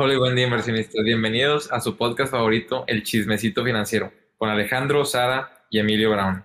[0.00, 5.04] Hola y buen día inversionistas, bienvenidos a su podcast favorito, El Chismecito Financiero, con Alejandro,
[5.04, 6.40] Sara y Emilio Brown,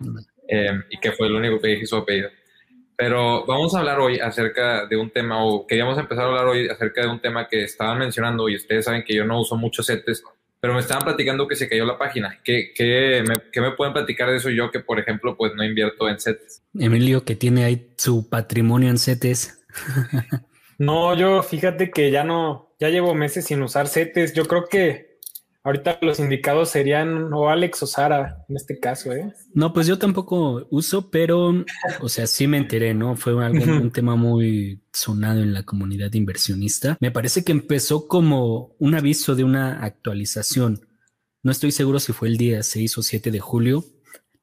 [0.48, 2.30] eh, y que fue el único que dije su apellido.
[2.98, 6.68] Pero vamos a hablar hoy acerca de un tema, o queríamos empezar a hablar hoy
[6.68, 9.86] acerca de un tema que estaban mencionando, y ustedes saben que yo no uso muchos
[9.86, 10.24] CETES,
[10.60, 12.40] pero me estaban platicando que se cayó la página.
[12.44, 15.64] ¿Qué, qué, me, ¿Qué, me, pueden platicar de eso yo que, por ejemplo, pues no
[15.64, 16.64] invierto en CETES?
[16.80, 19.64] Emilio, que tiene ahí su patrimonio en CETES.
[20.80, 24.34] no, yo fíjate que ya no, ya llevo meses sin usar CETES.
[24.34, 25.14] Yo creo que
[25.66, 29.34] Ahorita los indicados serían o Alex o Sara en este caso, ¿eh?
[29.54, 31.64] No, pues yo tampoco uso, pero,
[32.02, 33.16] o sea, sí me enteré, ¿no?
[33.16, 36.98] Fue algo, un tema muy sonado en la comunidad inversionista.
[37.00, 40.86] Me parece que empezó como un aviso de una actualización.
[41.44, 43.86] No estoy seguro si fue el día 6 o 7 de julio.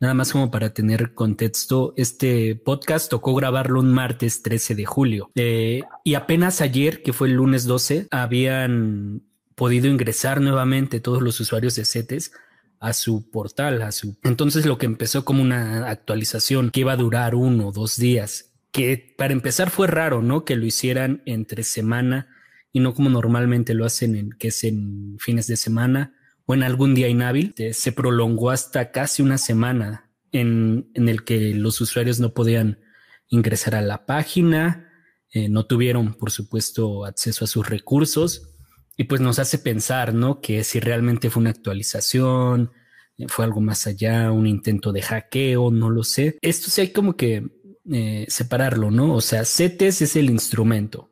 [0.01, 5.31] Nada más como para tener contexto, este podcast tocó grabarlo un martes 13 de julio.
[5.35, 9.23] Eh, y apenas ayer, que fue el lunes 12, habían
[9.55, 12.33] podido ingresar nuevamente todos los usuarios de CETES
[12.81, 14.17] a su portal, a su...
[14.23, 18.55] Entonces lo que empezó como una actualización que iba a durar uno o dos días,
[18.73, 20.47] que para empezar fue raro, ¿no?
[20.47, 22.29] Que lo hicieran entre semana
[22.73, 26.15] y no como normalmente lo hacen, en, que es en fines de semana
[26.51, 27.55] o en algún día inhábil.
[27.73, 32.81] Se prolongó hasta casi una semana en, en el que los usuarios no podían
[33.29, 34.91] ingresar a la página,
[35.33, 38.49] eh, no tuvieron, por supuesto, acceso a sus recursos
[38.97, 40.41] y pues nos hace pensar, ¿no?
[40.41, 42.73] Que si realmente fue una actualización,
[43.17, 46.37] eh, fue algo más allá, un intento de hackeo, no lo sé.
[46.43, 47.47] Esto sí hay como que
[47.93, 49.15] eh, separarlo, ¿no?
[49.15, 51.10] O sea, CETES es el instrumento,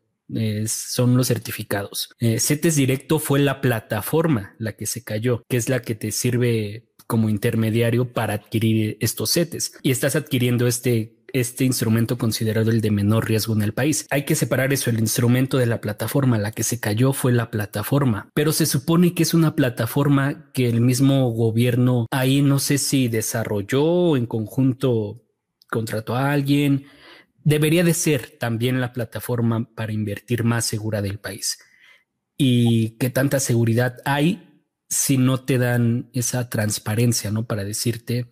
[0.66, 2.10] son los certificados.
[2.20, 6.12] Eh, CETES Directo fue la plataforma la que se cayó, que es la que te
[6.12, 9.78] sirve como intermediario para adquirir estos CETES.
[9.82, 14.06] Y estás adquiriendo este este instrumento considerado el de menor riesgo en el país.
[14.10, 16.38] Hay que separar eso, el instrumento de la plataforma.
[16.38, 20.68] La que se cayó fue la plataforma, pero se supone que es una plataforma que
[20.68, 25.22] el mismo gobierno ahí no sé si desarrolló en conjunto
[25.70, 26.86] contrató a alguien.
[27.48, 31.58] Debería de ser también la plataforma para invertir más segura del país.
[32.36, 37.46] Y qué tanta seguridad hay si no te dan esa transparencia, ¿no?
[37.46, 38.30] Para decirte,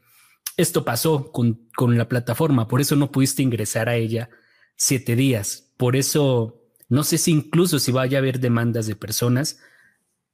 [0.58, 4.28] esto pasó con, con, la plataforma, por eso no pudiste ingresar a ella
[4.76, 5.72] siete días.
[5.78, 9.60] Por eso no sé si incluso si vaya a haber demandas de personas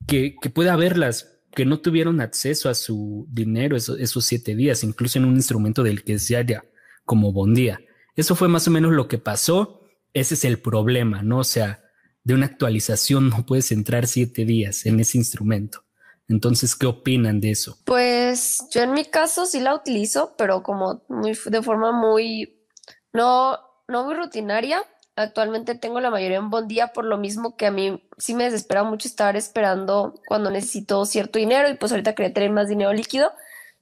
[0.08, 4.82] que, que pueda haberlas, que no tuvieron acceso a su dinero esos, esos siete días,
[4.82, 6.64] incluso en un instrumento del que se haya
[7.04, 7.80] como Bondía.
[8.16, 9.80] Eso fue más o menos lo que pasó.
[10.12, 11.38] Ese es el problema, ¿no?
[11.38, 11.82] O sea,
[12.24, 15.84] de una actualización no puedes entrar siete días en ese instrumento.
[16.28, 17.78] Entonces, ¿qué opinan de eso?
[17.84, 22.66] Pues yo en mi caso sí la utilizo, pero como muy, de forma muy,
[23.12, 23.58] no,
[23.88, 24.82] no muy rutinaria.
[25.14, 28.44] Actualmente tengo la mayoría en buen día por lo mismo que a mí sí me
[28.44, 32.92] desespera mucho estar esperando cuando necesito cierto dinero y pues ahorita quería tener más dinero
[32.94, 33.30] líquido.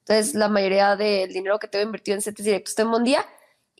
[0.00, 3.24] Entonces la mayoría del dinero que tengo invertido en CETES directos está en buen día.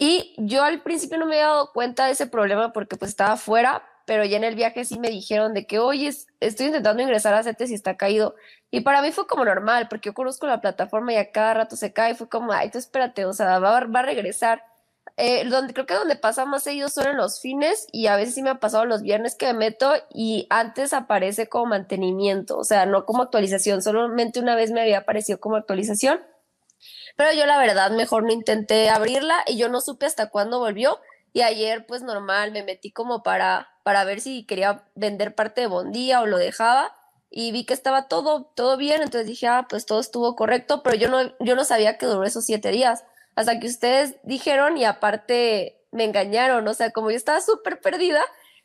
[0.03, 3.37] Y yo al principio no me había dado cuenta de ese problema porque pues estaba
[3.37, 7.34] fuera, pero ya en el viaje sí me dijeron de que, oye, estoy intentando ingresar
[7.34, 8.34] a CETES y está caído.
[8.71, 11.77] Y para mí fue como normal, porque yo conozco la plataforma y a cada rato
[11.77, 12.15] se cae.
[12.15, 14.65] Fue como, ay, tú espérate, o sea, va, va a regresar.
[15.19, 18.34] Eh, donde creo que donde pasa más seguido son en los fines y a veces
[18.34, 22.65] sí me ha pasado los viernes que me meto y antes aparece como mantenimiento, o
[22.65, 26.21] sea, no como actualización, solamente una vez me había aparecido como actualización,
[27.16, 31.00] pero yo la verdad mejor no intenté abrirla y yo no supe hasta cuándo volvió
[31.32, 35.66] y ayer pues normal me metí como para para ver si quería vender parte de
[35.66, 36.96] Bondía o lo dejaba
[37.30, 40.96] y vi que estaba todo, todo bien, entonces dije, ah, pues todo estuvo correcto, pero
[40.96, 43.04] yo no, yo no sabía que duró esos siete días,
[43.36, 48.22] hasta que ustedes dijeron y aparte me engañaron, o sea, como yo estaba súper perdida,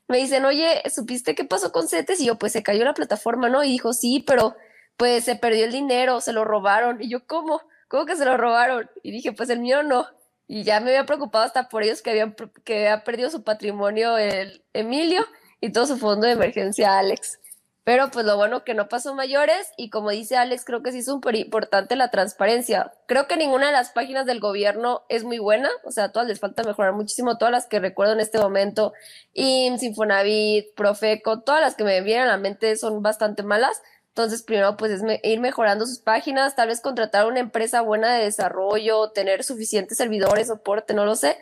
[0.07, 2.19] me dicen, oye, ¿supiste qué pasó con CETES?
[2.21, 3.63] Y yo, pues se cayó la plataforma, ¿no?
[3.63, 4.55] Y dijo, sí, pero
[4.97, 7.01] pues se perdió el dinero, se lo robaron.
[7.01, 7.61] Y yo, ¿cómo?
[7.87, 8.89] ¿Cómo que se lo robaron?
[9.03, 10.07] Y dije, pues el mío no.
[10.47, 14.17] Y ya me había preocupado hasta por ellos que habían que había perdido su patrimonio
[14.17, 15.25] el Emilio
[15.59, 17.39] y todo su fondo de emergencia Alex.
[17.85, 20.99] Pero pues lo bueno que no pasó mayores y como dice Alex, creo que sí
[20.99, 22.91] es súper importante la transparencia.
[23.05, 26.27] Creo que ninguna de las páginas del gobierno es muy buena, o sea, a todas
[26.27, 28.93] les falta mejorar muchísimo, todas las que recuerdo en este momento,
[29.33, 33.79] IMSS, Infonavit, Profeco, todas las que me vienen a la mente son bastante malas.
[34.15, 38.23] Entonces, primero, pues es ir mejorando sus páginas, tal vez contratar una empresa buena de
[38.23, 41.37] desarrollo, tener suficientes servidores, soporte, no lo sé.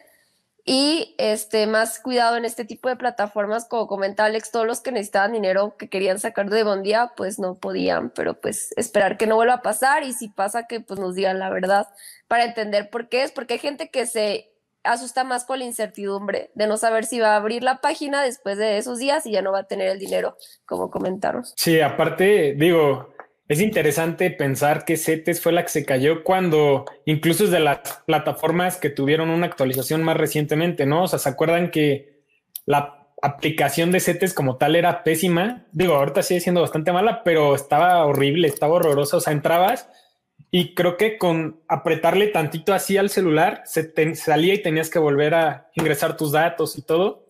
[0.66, 4.92] Y este, más cuidado en este tipo de plataformas, como comenta Alex, todos los que
[4.92, 9.36] necesitaban dinero que querían sacar de Bondía, pues no podían, pero pues esperar que no
[9.36, 11.90] vuelva a pasar y si pasa que pues nos digan la verdad
[12.28, 14.53] para entender por qué es, porque hay gente que se
[14.84, 18.58] asusta más con la incertidumbre de no saber si va a abrir la página después
[18.58, 20.36] de esos días y ya no va a tener el dinero,
[20.66, 21.44] como comentaron.
[21.56, 23.14] Sí, aparte, digo,
[23.48, 27.80] es interesante pensar que CETES fue la que se cayó cuando incluso es de las
[28.06, 31.04] plataformas que tuvieron una actualización más recientemente, ¿no?
[31.04, 32.24] O sea, ¿se acuerdan que
[32.66, 35.66] la aplicación de CETES como tal era pésima?
[35.72, 39.18] Digo, ahorita sigue siendo bastante mala, pero estaba horrible, estaba horrorosa.
[39.18, 39.90] O sea, entrabas
[40.56, 45.34] y creo que con apretarle tantito así al celular se salía y tenías que volver
[45.34, 47.26] a ingresar tus datos y todo.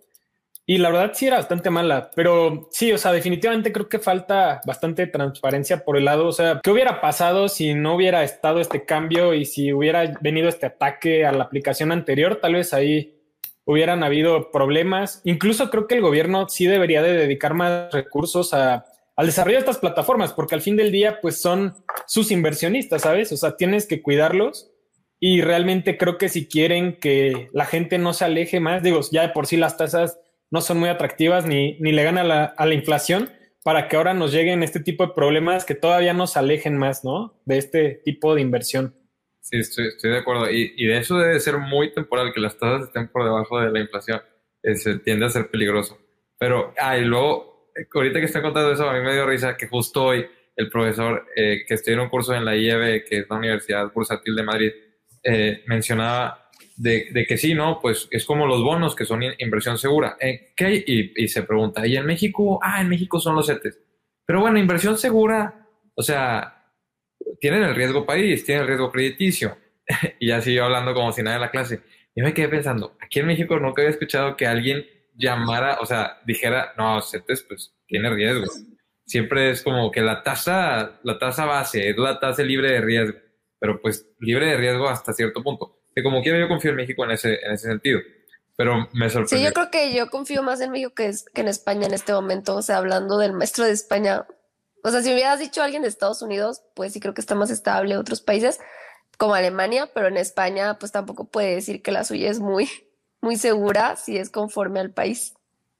[0.65, 4.59] Y la verdad sí era bastante mala, pero sí, o sea, definitivamente creo que falta
[4.65, 8.83] bastante transparencia por el lado, o sea, ¿qué hubiera pasado si no hubiera estado este
[8.83, 12.39] cambio y si hubiera venido este ataque a la aplicación anterior?
[12.41, 13.21] Tal vez ahí
[13.63, 15.21] hubieran habido problemas.
[15.23, 18.83] Incluso creo que el gobierno sí debería de dedicar más recursos a
[19.15, 21.75] al desarrollo de estas plataformas, porque al fin del día, pues son
[22.07, 23.31] sus inversionistas, ¿sabes?
[23.31, 24.71] O sea, tienes que cuidarlos
[25.19, 29.21] y realmente creo que si quieren que la gente no se aleje más, digo, ya
[29.21, 30.19] de por sí las tasas
[30.51, 33.29] no son muy atractivas ni, ni le ganan a la, inflación,
[33.63, 37.39] para que ahora nos lleguen este tipo de problemas que todavía nos alejen más, ¿no?
[37.45, 38.95] De este tipo de inversión.
[39.39, 40.51] Sí, estoy, estoy de acuerdo.
[40.51, 43.71] Y, y, de eso debe ser muy temporal, que las tasas estén por debajo de
[43.71, 44.21] la inflación.
[44.61, 45.97] Eh, se tiende a ser peligroso.
[46.37, 47.52] Pero, ah, y luego
[47.93, 50.25] ahorita que estoy contando eso, a mí me dio risa que justo hoy
[50.55, 53.91] el profesor eh, que estudió en un curso en la IEB, que es la Universidad
[53.91, 54.71] Bursátil de Madrid,
[55.23, 57.79] eh, mencionaba de, que sí, ¿no?
[57.81, 60.17] Pues es como los bonos que son inversión segura.
[60.19, 60.53] Eh.
[60.85, 62.59] Y, se pregunta, ¿y en México?
[62.61, 63.79] Ah, en México son los CETES.
[64.25, 66.71] Pero bueno, inversión segura, o sea,
[67.39, 69.57] tienen el riesgo país, tienen el riesgo crediticio.
[70.19, 71.81] y ya siguió hablando como si nada en la clase.
[72.15, 74.85] Y me quedé pensando, aquí en México nunca había escuchado que alguien
[75.15, 78.45] llamara, o sea, dijera, no, CETES pues tiene riesgo.
[79.05, 83.17] Siempre es como que la tasa, la tasa base es la tasa libre de riesgo,
[83.59, 85.79] pero pues libre de riesgo hasta cierto punto.
[85.95, 87.99] Que como quiera yo confío en México en ese, en ese sentido,
[88.55, 89.37] pero me sorprende.
[89.37, 92.13] Sí, yo creo que yo confío más en México que, que en España en este
[92.13, 94.25] momento, o sea, hablando del maestro de España.
[94.83, 97.35] O sea, si me hubieras dicho alguien de Estados Unidos, pues sí creo que está
[97.35, 98.59] más estable otros países
[99.17, 102.69] como Alemania, pero en España pues tampoco puede decir que la suya es muy,
[103.23, 105.33] muy segura si es conforme al país.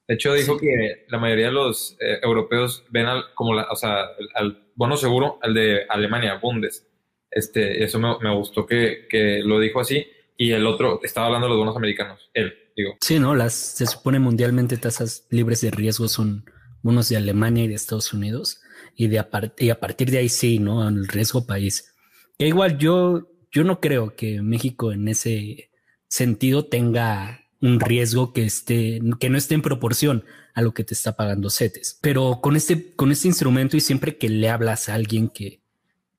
[0.07, 3.75] De hecho, dijo que la mayoría de los eh, europeos ven al, como la, o
[3.75, 4.05] sea,
[4.35, 6.87] al bono seguro, al de Alemania, Bundes.
[7.29, 10.05] Este, eso me, me gustó que, que, lo dijo así.
[10.37, 12.95] Y el otro, estaba hablando de los bonos americanos, él, digo.
[13.01, 13.35] Sí, ¿no?
[13.35, 16.45] Las, se supone mundialmente tasas libres de riesgo son
[16.81, 18.61] bonos de Alemania y de Estados Unidos.
[18.95, 20.87] Y, de a, y a partir de ahí sí, ¿no?
[20.87, 21.93] El riesgo país.
[22.37, 25.71] Que igual yo, yo no creo que México en ese
[26.13, 30.93] sentido tenga un riesgo que esté, que no esté en proporción a lo que te
[30.93, 31.97] está pagando CETES.
[32.01, 35.63] Pero con este, con este instrumento y siempre que le hablas a alguien que,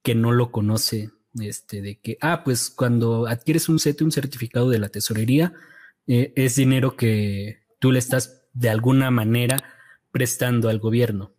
[0.02, 4.68] que no lo conoce, este, de que, ah, pues cuando adquieres un CETE, un certificado
[4.68, 5.52] de la tesorería,
[6.08, 9.58] eh, es dinero que tú le estás de alguna manera
[10.10, 11.34] prestando al gobierno.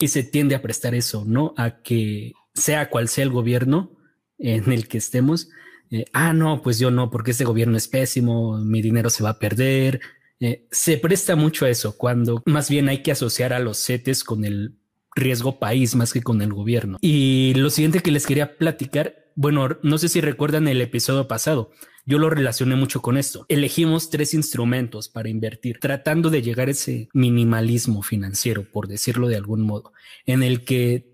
[0.00, 1.54] Y se tiende a prestar eso, ¿no?
[1.56, 3.92] A que sea cual sea el gobierno
[4.38, 5.50] en el que estemos,
[5.92, 9.30] eh, ah, no, pues yo no, porque este gobierno es pésimo, mi dinero se va
[9.30, 10.00] a perder.
[10.40, 14.24] Eh, se presta mucho a eso, cuando más bien hay que asociar a los CETES
[14.24, 14.78] con el
[15.14, 16.96] riesgo país más que con el gobierno.
[17.02, 21.70] Y lo siguiente que les quería platicar, bueno, no sé si recuerdan el episodio pasado,
[22.06, 23.44] yo lo relacioné mucho con esto.
[23.48, 29.36] Elegimos tres instrumentos para invertir, tratando de llegar a ese minimalismo financiero, por decirlo de
[29.36, 29.92] algún modo,
[30.24, 31.11] en el que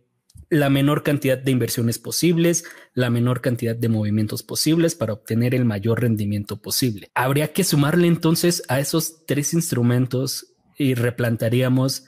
[0.50, 5.64] la menor cantidad de inversiones posibles, la menor cantidad de movimientos posibles para obtener el
[5.64, 7.10] mayor rendimiento posible.
[7.14, 12.06] Habría que sumarle entonces a esos tres instrumentos y replantaríamos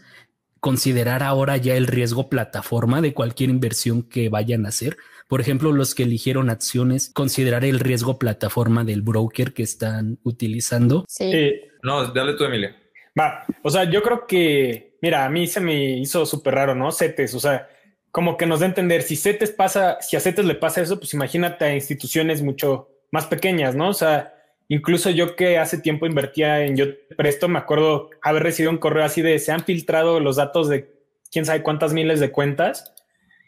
[0.60, 4.96] considerar ahora ya el riesgo plataforma de cualquier inversión que vayan a hacer.
[5.26, 11.04] Por ejemplo, los que eligieron acciones, considerar el riesgo plataforma del broker que están utilizando.
[11.08, 11.60] Sí.
[11.82, 12.76] no, dale tú, Emilia.
[13.18, 16.92] Va, o sea, yo creo que, mira, a mí se me hizo súper raro, ¿no?
[16.92, 17.68] CETES, o sea,
[18.10, 20.98] como que nos da a entender, si CETES pasa, si a CETES le pasa eso,
[20.98, 23.88] pues imagínate a instituciones mucho más pequeñas, ¿no?
[23.88, 24.34] O sea,
[24.68, 26.86] incluso yo que hace tiempo invertía en Yo
[27.16, 30.92] Presto, me acuerdo haber recibido un correo así de, se han filtrado los datos de
[31.30, 32.94] quién sabe cuántas miles de cuentas.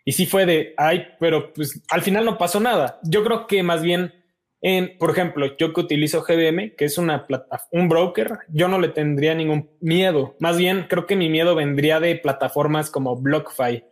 [0.04, 2.99] Y sí fue de, ay, pero pues al final no pasó nada.
[3.04, 4.12] Yo creo que más bien,
[4.61, 8.81] en, por ejemplo, yo que utilizo GBM, que es una plata, un broker, yo no
[8.81, 10.37] le tendría ningún miedo.
[10.40, 13.85] Más bien, creo que mi miedo vendría de plataformas como BlockFi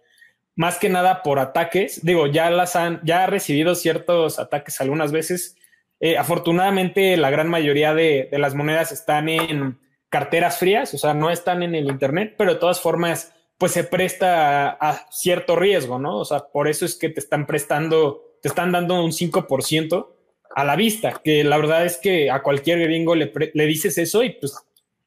[0.60, 2.04] más que nada por ataques.
[2.04, 5.56] Digo, ya las han, ya ha recibido ciertos ataques algunas veces.
[6.00, 9.78] Eh, afortunadamente, la gran mayoría de, las monedas están en
[10.10, 13.84] carteras frías, o sea, no están en el Internet, pero de todas formas, pues se
[13.84, 16.18] presta a, cierto riesgo, ¿no?
[16.18, 20.08] O sea, por eso es que te están prestando, te están dando un 5%.
[20.54, 24.22] a la vista, que la verdad es que a cualquier gringo le, le dices eso
[24.24, 24.54] y pues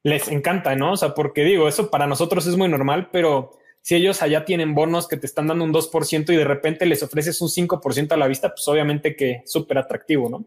[0.02, 0.94] les encanta, ¿no?
[0.94, 3.52] O sea, porque digo, eso para nosotros es muy normal, pero
[3.84, 7.02] si ellos allá tienen bonos que te están dando un 2% y de repente les
[7.02, 10.46] ofreces un 5% a la vista, pues obviamente que súper atractivo, ¿no?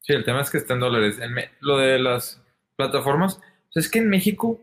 [0.00, 1.18] Sí, el tema es que está dólares.
[1.60, 2.42] lo de las
[2.74, 3.38] plataformas,
[3.74, 4.62] es que en México,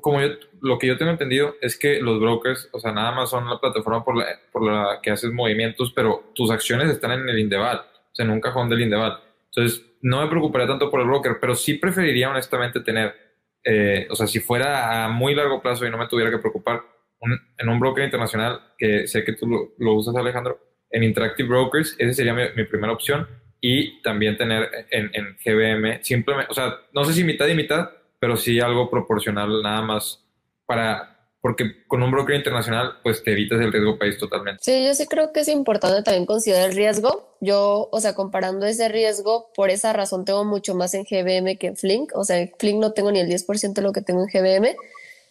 [0.00, 0.28] como yo,
[0.62, 3.60] lo que yo tengo entendido es que los brokers, o sea, nada más son la
[3.60, 7.80] plataforma por la, por la que haces movimientos, pero tus acciones están en el Indeval,
[7.80, 9.20] o sea, en un cajón del Indeval.
[9.54, 13.14] Entonces, no me preocuparía tanto por el broker, pero sí preferiría honestamente tener,
[13.68, 16.82] eh, o sea, si fuera a muy largo plazo y no me tuviera que preocupar,
[17.58, 22.12] en un broker internacional, que sé que tú lo, usas, Alejandro, en Interactive Brokers, esa
[22.14, 23.26] sería mi, primera opción,
[23.60, 27.90] y también tener en, en GBM, simplemente, o sea, no sé si mitad y mitad,
[28.20, 30.24] pero sí algo proporcional nada más
[30.64, 31.15] para
[31.46, 34.60] porque con un broker internacional pues te evitas el riesgo país totalmente.
[34.64, 37.36] Sí, yo sí creo que es importante también considerar el riesgo.
[37.40, 41.68] Yo, o sea, comparando ese riesgo, por esa razón tengo mucho más en GBM que
[41.68, 42.10] en Flink.
[42.16, 44.74] O sea, en Flink no tengo ni el 10% de lo que tengo en GBM,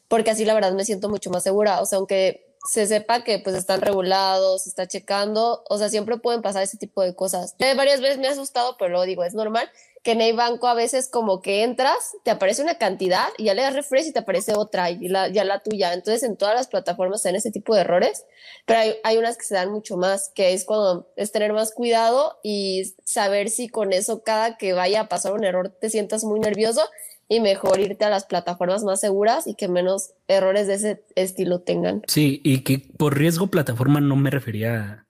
[0.07, 1.81] porque así la verdad me siento mucho más segura.
[1.81, 6.15] O sea, aunque se sepa que pues están regulados, se está checando, o sea, siempre
[6.15, 7.57] pueden pasar ese tipo de cosas.
[7.75, 9.69] varias veces me ha asustado, pero lo digo, es normal
[10.05, 13.55] que en el banco a veces como que entras, te aparece una cantidad y ya
[13.55, 15.93] le das refresh y te aparece otra y la, ya la tuya.
[15.93, 18.23] Entonces en todas las plataformas se dan ese tipo de errores,
[18.67, 21.71] pero hay, hay unas que se dan mucho más, que es cuando es tener más
[21.71, 26.23] cuidado y saber si con eso cada que vaya a pasar un error te sientas
[26.23, 26.83] muy nervioso
[27.27, 31.61] y mejor irte a las plataformas más seguras y que menos errores de ese estilo
[31.61, 32.03] tengan.
[32.07, 35.07] Sí, y que por riesgo plataforma no me refería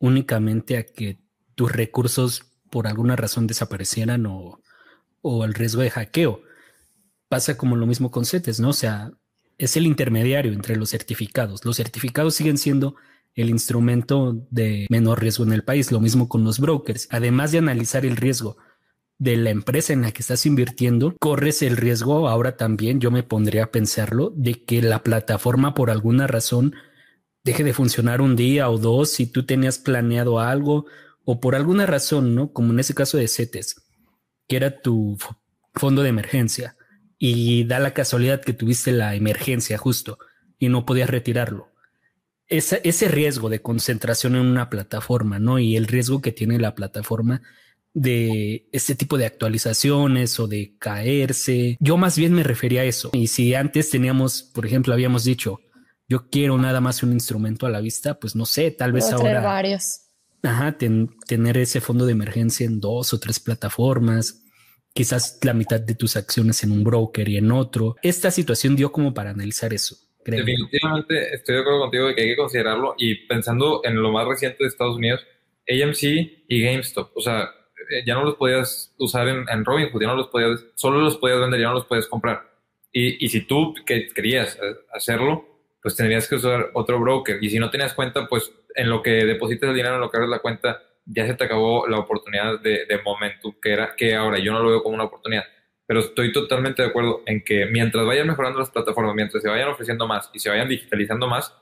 [0.00, 1.18] únicamente a que
[1.54, 4.62] tus recursos por alguna razón desaparecieran o,
[5.20, 6.40] o el riesgo de hackeo.
[7.28, 8.70] Pasa como lo mismo con CETES, ¿no?
[8.70, 9.12] O sea,
[9.58, 11.66] es el intermediario entre los certificados.
[11.66, 12.96] Los certificados siguen siendo
[13.34, 17.08] el instrumento de menor riesgo en el país, lo mismo con los brokers.
[17.10, 18.56] Además de analizar el riesgo
[19.18, 23.22] de la empresa en la que estás invirtiendo, corres el riesgo, ahora también yo me
[23.22, 26.74] pondría a pensarlo, de que la plataforma por alguna razón
[27.44, 30.86] deje de funcionar un día o dos si tú tenías planeado algo
[31.24, 32.52] o por alguna razón, ¿no?
[32.52, 33.76] Como en ese caso de CETES,
[34.48, 35.18] que era tu
[35.74, 36.76] fondo de emergencia
[37.18, 40.18] y da la casualidad que tuviste la emergencia justo
[40.58, 41.68] y no podías retirarlo.
[42.48, 45.58] Ese, ese riesgo de concentración en una plataforma, ¿no?
[45.58, 47.42] Y el riesgo que tiene la plataforma
[47.94, 51.76] de este tipo de actualizaciones o de caerse.
[51.80, 53.10] Yo más bien me refería a eso.
[53.12, 55.60] Y si antes teníamos, por ejemplo, habíamos dicho,
[56.08, 59.40] yo quiero nada más un instrumento a la vista, pues no sé, tal vez ahora.
[59.40, 60.01] varios.
[60.42, 64.44] Ajá, tener ese fondo de emergencia en dos o tres plataformas,
[64.92, 67.96] quizás la mitad de tus acciones en un broker y en otro.
[68.02, 69.96] Esta situación dio como para analizar eso.
[70.24, 74.26] Definitivamente estoy de acuerdo contigo de que hay que considerarlo y pensando en lo más
[74.26, 75.20] reciente de Estados Unidos,
[75.68, 76.02] AMC
[76.48, 77.50] y GameStop, o sea,
[77.90, 81.16] eh, ya no los podías usar en, en Robinhood, ya no los podías, solo los
[81.16, 82.40] podías vender, ya no los podías comprar.
[82.92, 85.51] Y, y si tú que querías eh, hacerlo,
[85.82, 87.38] pues tendrías que usar otro broker.
[87.42, 90.16] Y si no tenías cuenta, pues en lo que depositas el dinero, en lo que
[90.16, 94.14] abres la cuenta, ya se te acabó la oportunidad de, de momento que era que
[94.14, 95.44] ahora yo no lo veo como una oportunidad.
[95.84, 99.68] Pero estoy totalmente de acuerdo en que mientras vayan mejorando las plataformas, mientras se vayan
[99.68, 101.54] ofreciendo más y se vayan digitalizando más,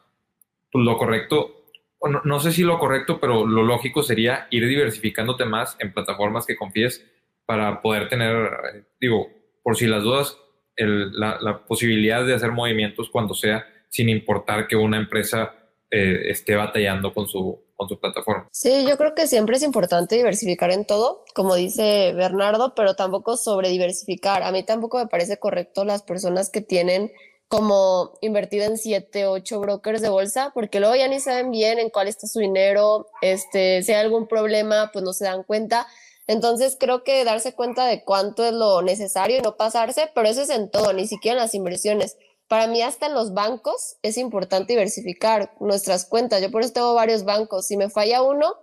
[0.71, 1.65] pues lo correcto,
[2.03, 6.47] no, no sé si lo correcto, pero lo lógico sería ir diversificándote más en plataformas
[6.47, 7.05] que confíes
[7.47, 9.29] para poder tener, digo,
[9.63, 10.39] por si las dudas,
[10.77, 15.53] el, la, la posibilidad de hacer movimientos cuando sea sin importar que una empresa
[15.91, 18.49] eh, esté batallando con su, con su plataforma.
[18.53, 23.37] Sí, yo creo que siempre es importante diversificar en todo, como dice Bernardo, pero tampoco
[23.37, 24.43] sobre diversificar.
[24.43, 27.11] A mí tampoco me parece correcto las personas que tienen
[27.49, 31.91] como invertido en siete, ocho brokers de bolsa, porque luego ya ni saben bien en
[31.91, 35.89] cuál está su dinero, este, si hay algún problema, pues no se dan cuenta.
[36.29, 40.43] Entonces creo que darse cuenta de cuánto es lo necesario y no pasarse, pero eso
[40.43, 42.17] es en todo, ni siquiera en las inversiones.
[42.51, 46.43] Para mí hasta en los bancos es importante diversificar nuestras cuentas.
[46.43, 47.65] Yo por eso tengo varios bancos.
[47.65, 48.57] Si me falla uno,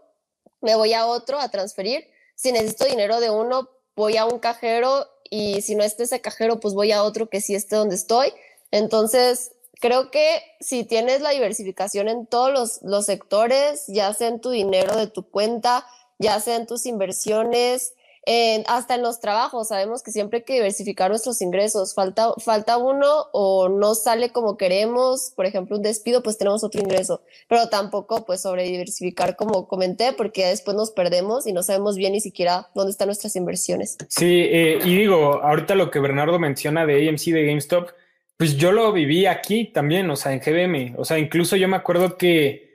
[0.59, 2.05] me voy a otro a transferir.
[2.35, 6.59] Si necesito dinero de uno, voy a un cajero y si no esté ese cajero,
[6.59, 8.33] pues voy a otro que sí esté donde estoy.
[8.71, 14.41] Entonces, creo que si tienes la diversificación en todos los, los sectores, ya sea en
[14.41, 15.85] tu dinero de tu cuenta,
[16.19, 17.93] ya sea en tus inversiones,
[18.67, 21.93] hasta en los trabajos, sabemos que siempre hay que diversificar nuestros ingresos.
[21.93, 26.81] Falta, falta uno o no sale como queremos, por ejemplo, un despido, pues tenemos otro
[26.81, 27.21] ingreso.
[27.47, 32.13] Pero tampoco, pues, sobre diversificar, como comenté, porque después nos perdemos y no sabemos bien
[32.13, 33.97] ni siquiera dónde están nuestras inversiones.
[34.09, 37.89] Sí, eh, y digo, ahorita lo que Bernardo menciona de AMC, de GameStop,
[38.37, 40.95] pues yo lo viví aquí también, o sea, en GBM.
[40.97, 42.67] O sea, incluso yo me acuerdo que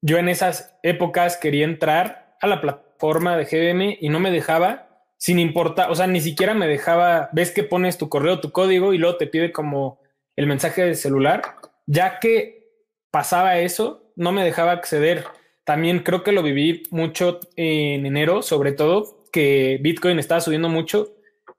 [0.00, 4.89] yo en esas épocas quería entrar a la plataforma de GBM y no me dejaba,
[5.20, 8.94] sin importar, o sea, ni siquiera me dejaba, ves que pones tu correo, tu código
[8.94, 10.00] y luego te pide como
[10.34, 11.42] el mensaje de celular,
[11.86, 12.70] ya que
[13.10, 15.26] pasaba eso, no me dejaba acceder.
[15.64, 21.14] También creo que lo viví mucho en enero, sobre todo, que Bitcoin estaba subiendo mucho.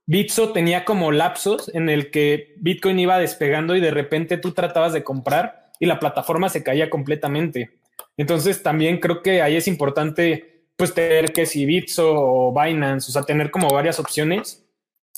[0.08, 4.92] Bitso tenía como lapsos en el que Bitcoin iba despegando y de repente tú tratabas
[4.92, 7.70] de comprar y la plataforma se caía completamente.
[8.18, 13.14] Entonces también creo que ahí es importante pues tener que si Bitso o Binance, o
[13.14, 14.66] sea, tener como varias opciones,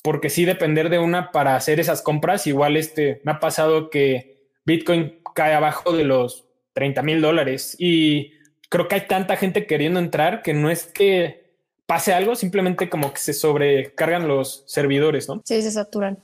[0.04, 4.50] porque sí depender de una para hacer esas compras, igual este, me ha pasado que
[4.66, 8.34] Bitcoin cae abajo de los 30 mil dólares y
[8.70, 11.44] creo que hay tanta gente queriendo entrar que no es que
[11.86, 15.42] pase algo, simplemente como que se sobrecargan los servidores, ¿no?
[15.46, 16.18] Sí, se saturan.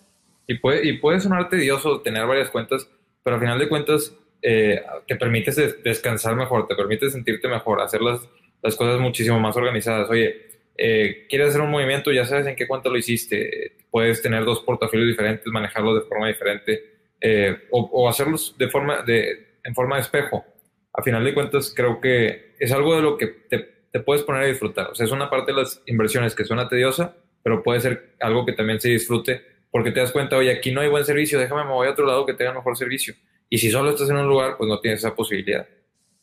[0.48, 2.90] Y puede, y puede sonar tedioso tener varias cuentas,
[3.24, 5.52] pero al final de cuentas eh, te permite
[5.84, 8.22] descansar mejor, te permite sentirte mejor, hacer las,
[8.62, 10.10] las cosas muchísimo más organizadas.
[10.10, 10.48] Oye,
[10.78, 14.62] eh, quieres hacer un movimiento, ya sabes en qué cuenta lo hiciste, puedes tener dos
[14.62, 16.84] portafolios diferentes, manejarlos de forma diferente
[17.20, 20.46] eh, o, o, hacerlos de forma de, en forma de espejo
[20.94, 24.48] a final de cuentas creo que es algo de lo que te, puedes poner a
[24.48, 24.88] disfrutar.
[24.92, 28.46] O sea, es una parte de las inversiones que suena tediosa, pero puede ser algo
[28.46, 31.64] que también se disfrute porque te das cuenta, oye, aquí no hay buen servicio, déjame
[31.64, 33.14] me voy a otro lado que tenga mejor servicio.
[33.50, 35.68] Y si solo estás en un lugar, pues no tienes esa posibilidad.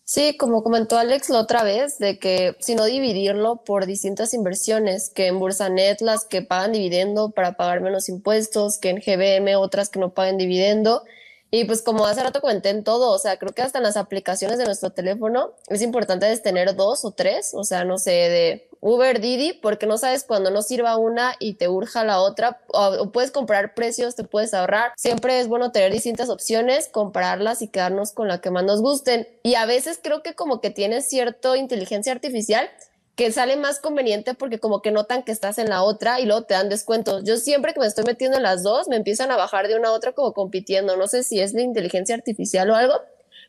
[0.08, 5.10] Sí, como comentó Alex la otra vez, de que si no dividirlo por distintas inversiones,
[5.10, 9.88] que en Bursanet las que pagan dividendo para pagar menos impuestos, que en GBM otras
[9.90, 11.02] que no paguen dividendo,
[11.50, 13.96] y pues como hace rato comenté en todo, o sea, creo que hasta en las
[13.96, 18.68] aplicaciones de nuestro teléfono es importante tener dos o tres, o sea, no sé, de
[18.86, 23.10] Uber, Didi, porque no sabes cuando no sirva una y te urja la otra, o,
[23.10, 24.92] puedes comprar precios, te puedes ahorrar.
[24.96, 29.26] Siempre es bueno tener distintas opciones, compararlas y quedarnos con la que más nos gusten.
[29.42, 32.70] Y a veces creo que como que tienes cierta inteligencia artificial
[33.16, 36.42] que sale más conveniente porque como que notan que estás en la otra y luego
[36.42, 37.24] te dan descuentos.
[37.24, 39.88] Yo siempre que me estoy metiendo en las dos, me empiezan a bajar de una
[39.88, 40.96] a otra como compitiendo.
[40.96, 42.94] No sé si es la inteligencia artificial o algo,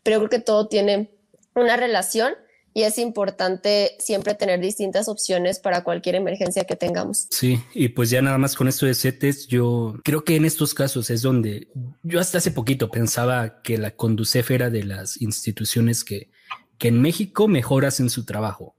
[0.01, 1.11] pero creo que todo tiene
[1.53, 2.33] una relación
[2.77, 7.25] y es importante siempre tener distintas opciones para cualquier emergencia que tengamos.
[7.31, 10.75] Sí, y pues ya nada más con esto de CETES, yo creo que en estos
[10.75, 11.69] casos es donde
[12.03, 16.29] yo hasta hace poquito pensaba que la Conducef era de las instituciones que,
[16.77, 18.75] que en México mejor hacen su trabajo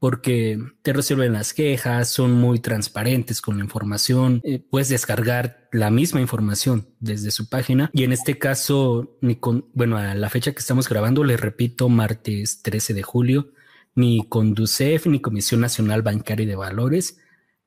[0.00, 5.90] porque te resuelven las quejas, son muy transparentes con la información, eh, puedes descargar la
[5.90, 10.52] misma información desde su página y en este caso, ni con, bueno, a la fecha
[10.52, 13.52] que estamos grabando, les repito, martes 13 de julio,
[13.94, 17.18] ni Conducef ni Comisión Nacional Bancaria de Valores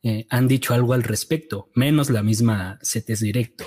[0.01, 3.65] eh, han dicho algo al respecto, menos la misma CETES Directo.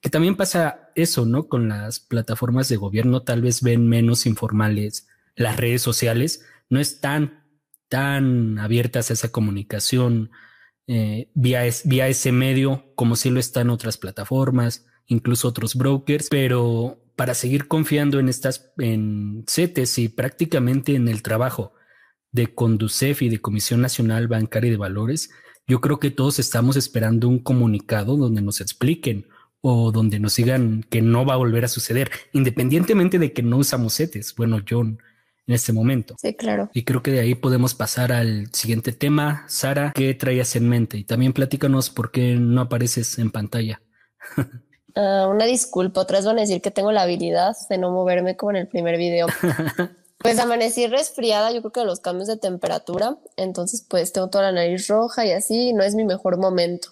[0.00, 1.48] Que también pasa eso, ¿no?
[1.48, 7.37] Con las plataformas de gobierno tal vez ven menos informales las redes sociales, no están
[7.88, 10.30] tan abiertas a esa comunicación
[10.86, 17.02] eh, vía, vía ese medio, como si lo están otras plataformas, incluso otros brokers, pero
[17.16, 21.74] para seguir confiando en estas, en CETES y prácticamente en el trabajo
[22.30, 25.30] de Conducef y de Comisión Nacional Bancaria y de Valores,
[25.66, 29.26] yo creo que todos estamos esperando un comunicado donde nos expliquen
[29.60, 33.58] o donde nos digan que no va a volver a suceder, independientemente de que no
[33.58, 34.34] usamos CETES.
[34.36, 34.84] Bueno, yo
[35.48, 36.14] en este momento.
[36.20, 36.70] Sí, claro.
[36.74, 39.44] Y creo que de ahí podemos pasar al siguiente tema.
[39.48, 40.98] Sara, ¿qué traías en mente?
[40.98, 43.80] Y también platícanos por qué no apareces en pantalla.
[44.94, 48.50] Ah, una disculpa, otras van a decir que tengo la habilidad de no moverme como
[48.50, 49.28] en el primer video.
[50.18, 54.52] pues amanecí resfriada, yo creo que los cambios de temperatura, entonces pues tengo toda la
[54.52, 56.88] nariz roja y así, no es mi mejor momento.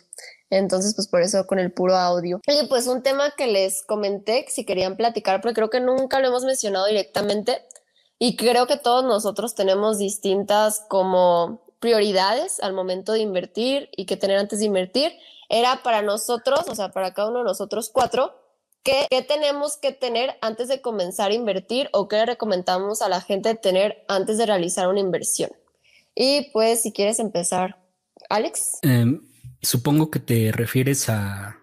[0.51, 2.40] Entonces, pues por eso con el puro audio.
[2.47, 6.29] Y pues un tema que les comenté, si querían platicar, porque creo que nunca lo
[6.29, 7.62] hemos mencionado directamente,
[8.19, 14.17] y creo que todos nosotros tenemos distintas como prioridades al momento de invertir y que
[14.17, 15.13] tener antes de invertir.
[15.49, 18.35] Era para nosotros, o sea, para cada uno de nosotros cuatro,
[18.83, 23.55] ¿qué, tenemos que tener antes de comenzar a invertir o qué recomendamos a la gente
[23.55, 25.51] tener antes de realizar una inversión?
[26.15, 27.79] Y pues, si quieres empezar,
[28.31, 28.79] Alex.
[28.83, 29.21] Em,
[29.61, 31.59] supongo que te refieres a,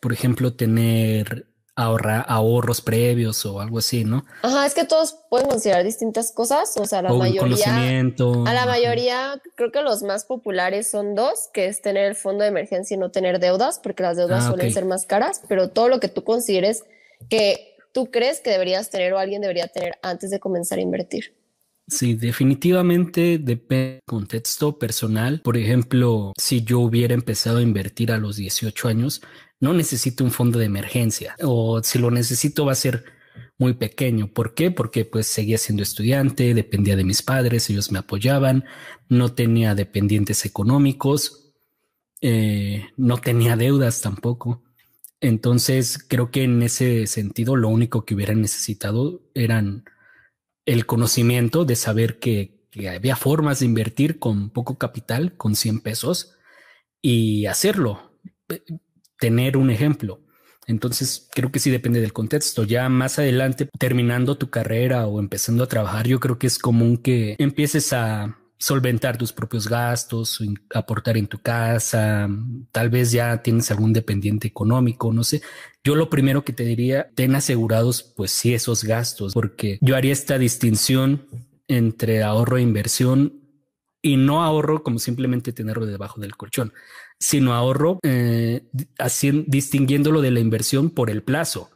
[0.00, 1.46] por ejemplo, tener
[1.78, 4.24] ahorrar ahorros previos o algo así, ¿no?
[4.42, 9.40] Ajá, es que todos pueden considerar distintas cosas, o sea, la mayoría a la mayoría
[9.54, 12.98] creo que los más populares son dos, que es tener el fondo de emergencia y
[12.98, 16.08] no tener deudas, porque las deudas ah, suelen ser más caras, pero todo lo que
[16.08, 16.82] tú consideres
[17.30, 21.36] que tú crees que deberías tener o alguien debería tener antes de comenzar a invertir.
[21.88, 25.40] Sí, definitivamente depende del contexto personal.
[25.40, 29.22] Por ejemplo, si yo hubiera empezado a invertir a los 18 años,
[29.58, 33.04] no necesito un fondo de emergencia o si lo necesito va a ser
[33.58, 34.32] muy pequeño.
[34.32, 34.70] ¿Por qué?
[34.70, 38.64] Porque pues seguía siendo estudiante, dependía de mis padres, ellos me apoyaban,
[39.08, 41.54] no tenía dependientes económicos,
[42.20, 44.62] eh, no tenía deudas tampoco.
[45.20, 49.84] Entonces creo que en ese sentido lo único que hubiera necesitado eran
[50.68, 52.58] el conocimiento de saber que,
[52.94, 56.36] había formas de invertir con poco capital, con 100 pesos,
[57.00, 58.12] y hacerlo,
[59.18, 60.20] tener un ejemplo.
[60.66, 62.64] Entonces, creo que sí depende del contexto.
[62.64, 66.98] Ya más adelante, terminando tu carrera o empezando a trabajar, yo creo que es común
[66.98, 70.40] que empieces a solventar tus propios gastos,
[70.74, 72.28] aportar en tu casa,
[72.72, 75.42] tal vez ya tienes algún dependiente económico, no sé.
[75.84, 80.12] Yo lo primero que te diría, ten asegurados pues sí esos gastos, porque yo haría
[80.12, 81.26] esta distinción
[81.68, 83.40] entre ahorro e inversión
[84.02, 86.72] y no ahorro como simplemente tenerlo debajo del colchón,
[87.18, 88.68] sino ahorro eh,
[89.46, 91.70] distinguiéndolo de la inversión por el plazo.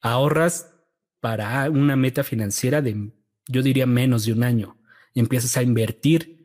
[0.00, 0.72] Ahorras
[1.20, 3.12] para una meta financiera de,
[3.48, 4.76] yo diría, menos de un año.
[5.14, 6.42] Empiezas a invertir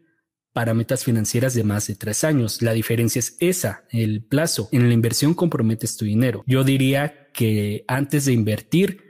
[0.53, 2.61] para metas financieras de más de tres años.
[2.61, 4.69] La diferencia es esa, el plazo.
[4.71, 6.43] En la inversión comprometes tu dinero.
[6.47, 9.03] Yo diría que antes de invertir,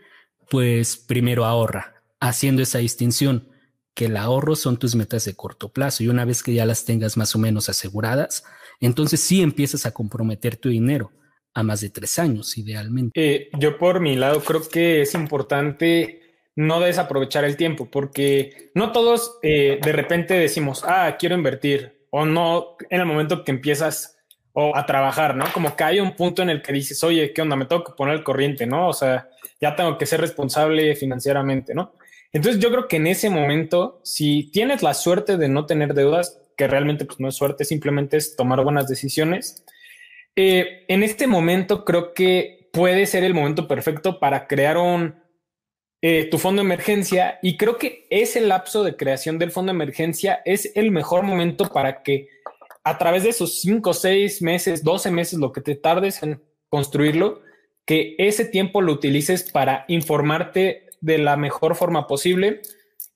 [0.50, 3.48] pues primero ahorra, haciendo esa distinción
[3.94, 6.86] que el ahorro son tus metas de corto plazo y una vez que ya las
[6.86, 8.44] tengas más o menos aseguradas,
[8.80, 11.12] entonces sí empiezas a comprometer tu dinero
[11.54, 13.14] a más de tres años, idealmente.
[13.16, 16.27] Eh, yo por mi lado creo que es importante
[16.58, 22.26] no desaprovechar el tiempo, porque no todos eh, de repente decimos, ah, quiero invertir, o
[22.26, 24.18] no en el momento que empiezas
[24.54, 25.46] o a trabajar, ¿no?
[25.54, 27.56] Como que hay un punto en el que dices, oye, ¿qué onda?
[27.56, 28.88] Me tengo que poner el corriente, ¿no?
[28.88, 29.30] O sea,
[29.62, 31.94] ya tengo que ser responsable financieramente, ¿no?
[32.34, 36.42] Entonces yo creo que en ese momento, si tienes la suerte de no tener deudas,
[36.58, 39.64] que realmente pues, no es suerte, simplemente es tomar buenas decisiones,
[40.36, 45.14] eh, en este momento creo que puede ser el momento perfecto para crear un,
[46.10, 49.76] eh, tu fondo de emergencia y creo que ese lapso de creación del fondo de
[49.76, 52.30] emergencia es el mejor momento para que
[52.86, 57.42] a través de esos 5, 6 meses, 12 meses, lo que te tardes en construirlo,
[57.84, 62.62] que ese tiempo lo utilices para informarte de la mejor forma posible.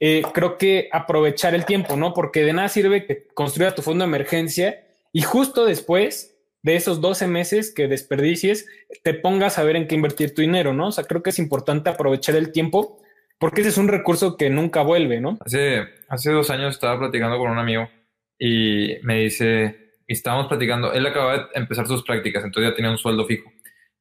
[0.02, 2.14] Eh, creo que aprovechar el tiempo, ¿no?
[2.14, 6.31] Porque de nada sirve que construya tu fondo de emergencia y justo después
[6.64, 8.68] de esos 12 meses que desperdicies,
[9.04, 10.88] te pongas a ver en qué invertir tu dinero, ¿no?
[10.88, 13.02] O sea, creo que es importante aprovechar el tiempo
[13.40, 15.40] porque ese es un recurso que nunca vuelve, ¿no?
[15.44, 17.90] Hace, hace dos años estaba platicando con un amigo
[18.38, 22.92] y me dice, y estábamos platicando, él acaba de empezar sus prácticas, entonces ya tenía
[22.92, 23.52] un sueldo fijo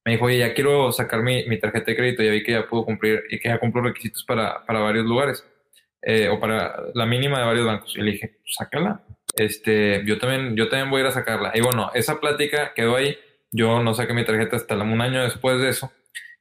[0.05, 2.67] me dijo, oye, ya quiero sacar mi, mi, tarjeta de crédito, ya vi que ya
[2.67, 5.45] puedo cumplir y que ya cumplo requisitos para, para varios lugares
[6.03, 7.95] eh, o para la mínima de varios bancos.
[7.97, 9.05] Y le dije, pues, sácala.
[9.37, 11.53] Este, yo también, yo también voy a ir a sacarla.
[11.55, 13.19] Y bueno, esa plática quedó ahí.
[13.53, 15.93] Yo no saqué mi tarjeta hasta un año después de eso.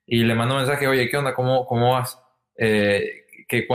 [0.05, 1.33] Y le mando un mensaje, oye, ¿qué onda?
[1.33, 2.19] ¿Cómo, cómo vas?
[2.57, 3.67] Eh, ¿qué,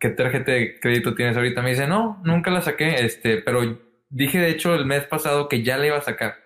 [0.00, 1.62] ¿Qué tarjeta de crédito tienes ahorita?
[1.62, 5.62] Me dice, no, nunca la saqué, este, pero dije de hecho el mes pasado que
[5.62, 6.36] ya la iba a sacar.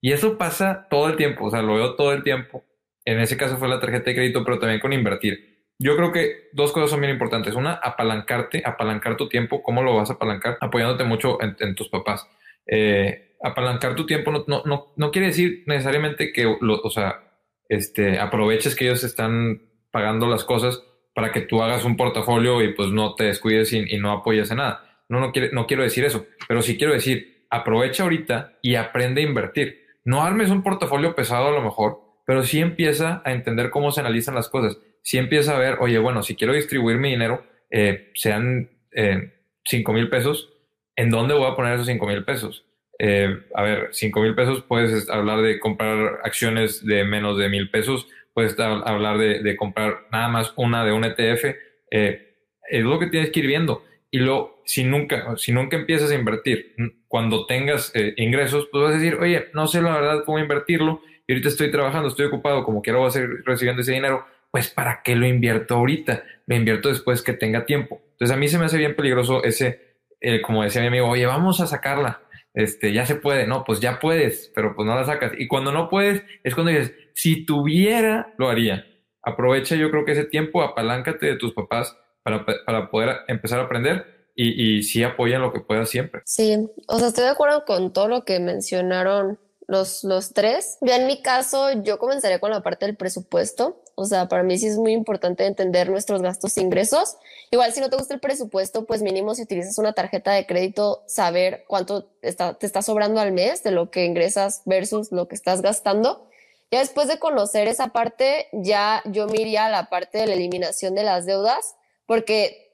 [0.00, 2.64] Y eso pasa todo el tiempo, o sea, lo veo todo el tiempo.
[3.04, 5.57] En ese caso fue la tarjeta de crédito, pero también con invertir.
[5.78, 7.54] Yo creo que dos cosas son bien importantes.
[7.54, 9.62] Una, apalancarte, apalancar tu tiempo.
[9.62, 10.58] ¿Cómo lo vas a apalancar?
[10.60, 12.26] Apoyándote mucho en, tus papás.
[12.66, 17.20] Eh, apalancar tu tiempo no, no, no, no, quiere decir necesariamente que, lo, o sea,
[17.68, 20.82] este, aproveches que ellos están pagando las cosas
[21.14, 24.50] para que tú hagas un portafolio y pues no te descuides y, y no apoyes
[24.50, 25.04] en nada.
[25.08, 29.22] No, no, quiere, no quiero decir eso, pero sí quiero decir, aprovecha ahorita y aprende
[29.22, 33.68] a invertir no armes un portafolio pesado a lo mejor, pero sí empieza a entender
[33.68, 34.78] cómo se analizan las cosas.
[35.08, 39.32] Sí empieza a ver, oye, bueno, si quiero distribuir mi dinero, eh, sean eh,
[39.64, 40.52] 5 mil pesos,
[40.96, 42.66] ¿en dónde voy a poner esos 5 mil pesos?
[42.98, 47.70] Eh, a ver, 5 mil pesos puedes hablar de comprar acciones de menos de mil
[47.70, 51.56] pesos, puedes hablar de, comprar nada más una de un ETF.
[51.90, 52.34] Eh,
[52.68, 53.86] es lo que tienes que ir viendo.
[54.10, 56.74] Y luego, si nunca, si nunca empiezas a invertir,
[57.06, 61.00] cuando tengas eh, ingresos, pues vas a decir, oye, no sé la verdad cómo invertirlo,
[61.26, 64.70] y ahorita estoy trabajando, estoy ocupado, como quiero voy a seguir recibiendo ese dinero, pues
[64.70, 66.22] ¿para qué lo invierto ahorita?
[66.46, 68.00] Lo invierto después que tenga tiempo.
[68.12, 69.96] Entonces a mí se me hace bien peligroso ese,
[70.44, 72.22] como decía mi amigo, oye, vamos a sacarla,
[72.54, 75.32] este, ya se puede, no, pues ya puedes, pero pues no la sacas.
[75.38, 78.84] Y cuando no puedes, es cuando dices, si tuviera, lo haría.
[79.22, 83.64] Aprovecha yo creo que ese tiempo, apaláncate de tus papás para, para poder empezar a
[83.64, 86.22] aprender y, y sí apoyan lo que pueda siempre.
[86.24, 86.56] Sí,
[86.86, 90.78] o sea, estoy de acuerdo con todo lo que mencionaron los, los tres.
[90.80, 93.82] Yo en mi caso, yo comenzaría con la parte del presupuesto.
[94.00, 97.16] O sea, para mí sí es muy importante entender nuestros gastos e ingresos.
[97.50, 101.02] Igual si no te gusta el presupuesto, pues mínimo si utilizas una tarjeta de crédito,
[101.08, 105.34] saber cuánto está, te está sobrando al mes de lo que ingresas versus lo que
[105.34, 106.28] estás gastando.
[106.70, 110.34] Ya después de conocer esa parte, ya yo me iría a la parte de la
[110.34, 111.74] eliminación de las deudas,
[112.06, 112.67] porque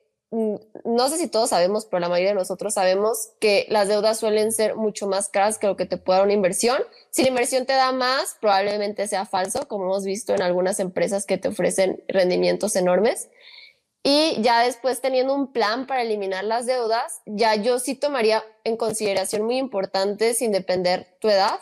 [0.85, 4.53] no sé si todos sabemos, pero la mayoría de nosotros sabemos que las deudas suelen
[4.53, 6.83] ser mucho más caras que lo que te puede dar una inversión.
[7.11, 11.25] Si la inversión te da más, probablemente sea falso, como hemos visto en algunas empresas
[11.25, 13.29] que te ofrecen rendimientos enormes.
[14.03, 18.77] Y ya después teniendo un plan para eliminar las deudas, ya yo sí tomaría en
[18.77, 21.59] consideración muy importante, sin depender tu edad,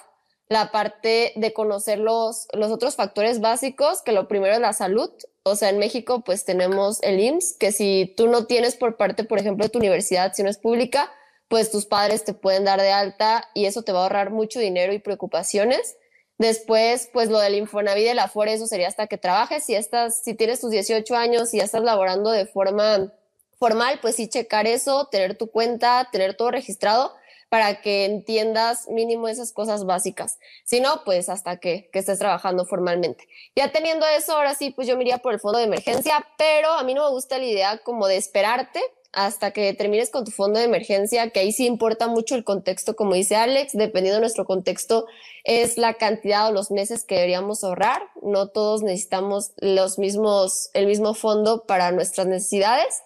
[0.49, 5.11] la parte de conocer los, los otros factores básicos, que lo primero es la salud.
[5.45, 9.25] O sea, en México pues tenemos el IMSS, que si tú no tienes por parte,
[9.25, 11.11] por ejemplo, de tu universidad, si no es pública,
[11.49, 14.61] pues tus padres te pueden dar de alta y eso te va a ahorrar mucho
[14.61, 15.97] dinero y preocupaciones.
[16.39, 19.65] Después, pues lo del Infonavit de la Afore, eso sería hasta que trabajes.
[19.65, 23.13] Si estás, si tienes tus 18 años y ya estás laborando de forma
[23.59, 27.13] formal, pues sí checar eso, tener tu cuenta, tener todo registrado
[27.53, 30.39] para que entiendas mínimo esas cosas básicas.
[30.65, 33.29] Si no, pues hasta que, que estés trabajando formalmente.
[33.55, 36.71] Ya teniendo eso, ahora sí, pues yo me iría por el fondo de emergencia, pero
[36.71, 38.81] a mí no me gusta la idea como de esperarte
[39.13, 42.97] hasta que termines con tu fondo de emergencia, que ahí sí importa mucho el contexto,
[42.97, 45.05] como dice Alex, dependiendo de nuestro contexto,
[45.45, 48.01] es la cantidad o los meses que deberíamos ahorrar.
[48.23, 53.03] No todos necesitamos los mismos, el mismo fondo para nuestras necesidades,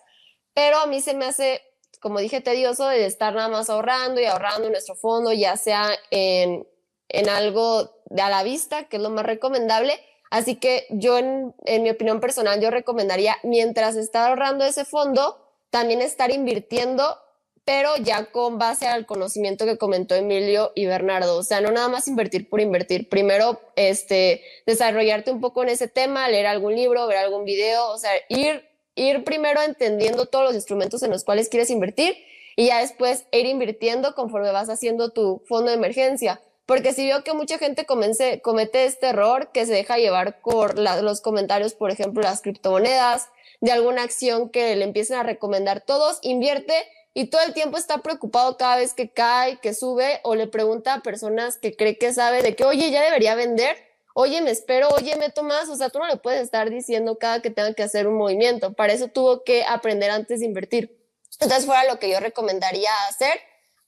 [0.55, 1.61] pero a mí se me hace,
[2.07, 6.65] como dije, tedioso de estar nada más ahorrando y ahorrando nuestro fondo, ya sea en,
[7.09, 9.99] en algo de a la vista, que es lo más recomendable.
[10.31, 15.37] Así que yo, en, en mi opinión personal, yo recomendaría, mientras está ahorrando ese fondo,
[15.71, 17.19] también estar invirtiendo,
[17.65, 21.37] pero ya con base al conocimiento que comentó Emilio y Bernardo.
[21.37, 23.09] O sea, no nada más invertir por invertir.
[23.09, 27.99] Primero, este, desarrollarte un poco en ese tema, leer algún libro, ver algún video, o
[27.99, 28.65] sea, ir,
[28.97, 32.17] ir primero entendiendo todos los instrumentos en los cuales quieres invertir
[32.57, 36.41] y ya después ir invirtiendo conforme vas haciendo tu fondo de emergencia.
[36.65, 40.77] Porque si veo que mucha gente comence, comete este error, que se deja llevar por
[40.77, 43.29] los comentarios, por ejemplo, las criptomonedas,
[43.61, 46.75] de alguna acción que le empiecen a recomendar todos, invierte
[47.15, 50.95] y todo el tiempo está preocupado cada vez que cae, que sube o le pregunta
[50.95, 53.77] a personas que cree que sabe de que, oye, ya debería vender,
[54.19, 57.43] oye, me espero, oye, meto más, o sea, tú no le puedes estar diciendo cada
[57.43, 61.07] que tenga que hacer un movimiento, para eso tuvo que aprender antes de invertir.
[61.39, 63.39] Entonces fuera lo que yo recomendaría hacer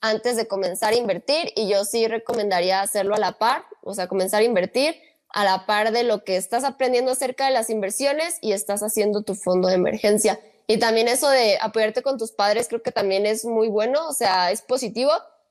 [0.03, 4.07] antes de comenzar a invertir y yo sí recomendaría hacerlo a la par, o sea,
[4.07, 8.37] comenzar a invertir a la par de lo que estás aprendiendo acerca de las inversiones
[8.43, 10.39] y estás haciendo tu fondo de emergencia.
[10.67, 14.13] Y también eso de apoyarte con tus padres creo que también es muy bueno, o
[14.13, 15.11] sea, es positivo.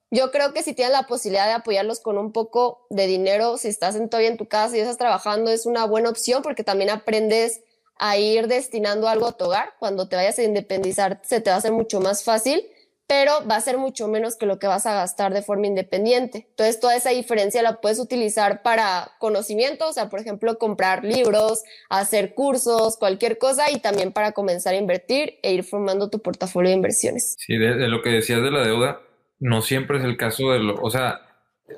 [0.09, 3.67] Yo creo que si tienes la posibilidad de apoyarlos con un poco de dinero, si
[3.67, 6.89] estás en, todavía en tu casa y estás trabajando, es una buena opción porque también
[6.89, 7.61] aprendes
[7.99, 9.73] a ir destinando algo a tu hogar.
[9.79, 12.65] Cuando te vayas a independizar, se te va a hacer mucho más fácil
[13.07, 16.47] pero va a ser mucho menos que lo que vas a gastar de forma independiente.
[16.49, 21.63] Entonces, toda esa diferencia la puedes utilizar para conocimiento, o sea, por ejemplo, comprar libros,
[21.89, 26.69] hacer cursos, cualquier cosa, y también para comenzar a invertir e ir formando tu portafolio
[26.69, 27.35] de inversiones.
[27.39, 28.99] Sí, de, lo que decías de la deuda,
[29.39, 31.21] no siempre es el caso de lo, o sea,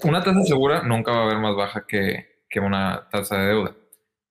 [0.03, 3.75] una tasa segura nunca va a haber más baja que, que una tasa de deuda,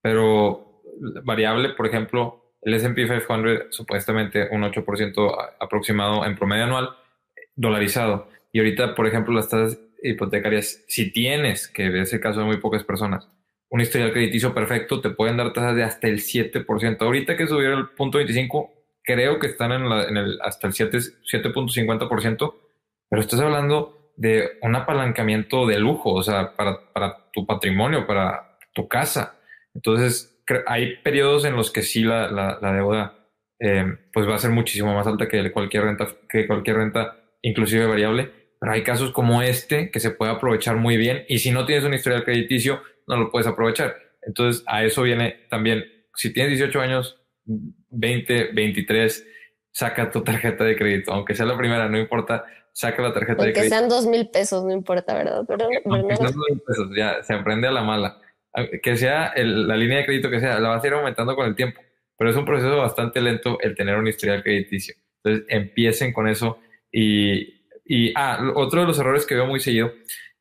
[0.00, 0.82] pero
[1.24, 6.90] variable, por ejemplo, el S&P 500 supuestamente un 8% aproximado en promedio anual
[7.54, 8.28] dolarizado.
[8.52, 12.58] Y ahorita, por ejemplo, las tasas hipotecarias, si tienes, que es el caso de muy
[12.58, 13.28] pocas personas,
[13.70, 17.02] un historial crediticio perfecto, te pueden dar tasas de hasta el 7%.
[17.02, 22.54] Ahorita que subieron el punto 25, creo que están en, el, hasta el 7.50%,
[23.08, 28.88] pero estás hablando de un apalancamiento de lujo, o sea, para, tu patrimonio, para tu
[28.88, 29.38] casa.
[29.74, 33.14] Entonces, hay periodos en los que sí la, la, deuda
[33.60, 37.86] eh, pues va a ser muchísimo más alta que cualquier renta, que cualquier renta, inclusive
[37.86, 41.64] variable, pero hay casos como este que se puede aprovechar muy bien y si no
[41.64, 43.96] tienes un historial crediticio, no lo puedes aprovechar.
[44.22, 49.26] Entonces, a eso viene también, si tienes 18 años, 20, 23,
[49.72, 52.44] saca tu tarjeta de crédito, aunque sea la primera, no importa,
[52.78, 53.74] saca la tarjeta de crédito.
[53.74, 55.44] Sean dos mil pesos, no importa, ¿verdad?
[55.48, 58.20] Pero, aunque sean dos mil pesos, ya se aprende a la mala
[58.82, 61.54] que sea la línea de crédito que sea, la vas a ir aumentando con el
[61.54, 61.80] tiempo,
[62.16, 64.94] pero es un proceso bastante lento el tener un historial crediticio.
[65.22, 66.58] Entonces, empiecen con eso
[66.92, 69.92] y, y ah, otro de los errores que veo muy seguido,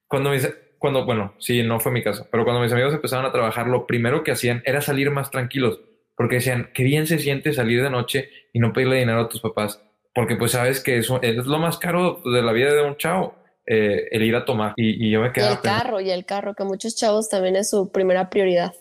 [0.08, 0.48] cuando mis,
[0.78, 3.88] cuando, bueno, sí, no fue mi caso, pero cuando mis amigos empezaron a trabajar, lo
[3.88, 5.80] primero que hacían era salir más tranquilos,
[6.16, 9.42] porque decían, qué bien se siente salir de noche y no pedirle dinero a tus
[9.42, 9.84] papás,
[10.18, 13.36] porque pues sabes que eso es lo más caro de la vida de un chavo
[13.68, 14.74] eh, el ir a tomar.
[14.76, 15.52] Y, yo me quedaba.
[15.52, 18.74] Y el carro, y el carro, que muchos chavos también es su primera prioridad.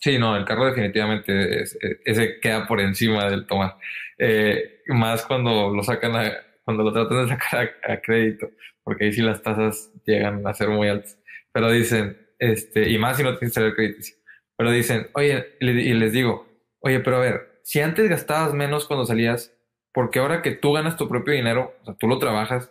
[0.00, 1.62] Sí, no, el carro definitivamente
[2.04, 3.76] ese queda por encima del tomar.
[4.18, 6.32] Eh, más cuando lo sacan a,
[6.64, 8.50] cuando lo tratan de sacar a, crédito,
[8.82, 11.16] porque ahí sí las tasas llegan a ser muy altas.
[11.52, 14.16] Pero dicen, este, y más si no tienes historial crediticio,
[14.56, 16.48] pero dicen, oye, y les digo,
[16.80, 19.53] oye, pero a ver, si antes gastabas menos cuando salías,
[19.94, 22.70] porque ahora que tú ganas tu propio dinero, o sea, tú lo trabajas,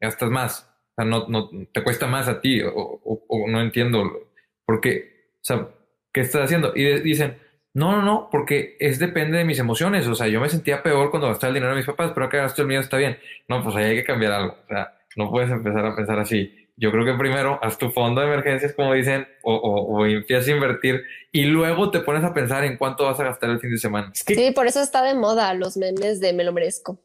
[0.00, 0.70] gastas más.
[0.92, 4.30] O sea, no, no te cuesta más a ti, o, no entiendo
[4.64, 5.32] por qué.
[5.36, 5.68] O sea,
[6.12, 6.72] ¿qué estás haciendo?
[6.76, 7.36] Y dicen,
[7.74, 10.06] no, no, no, porque es depende de mis emociones.
[10.06, 12.38] O sea, yo me sentía peor cuando gastaba el dinero de mis papás, pero acá
[12.38, 13.18] gasto el mío está bien.
[13.48, 14.56] No, pues ahí hay que cambiar algo.
[14.64, 16.61] O sea, no puedes empezar a pensar así.
[16.76, 20.52] Yo creo que primero haz tu fondo de emergencias, como dicen, o, o, empiezas a
[20.52, 23.78] invertir y luego te pones a pensar en cuánto vas a gastar el fin de
[23.78, 24.10] semana.
[24.14, 26.98] Sí, por eso está de moda los memes de me lo merezco.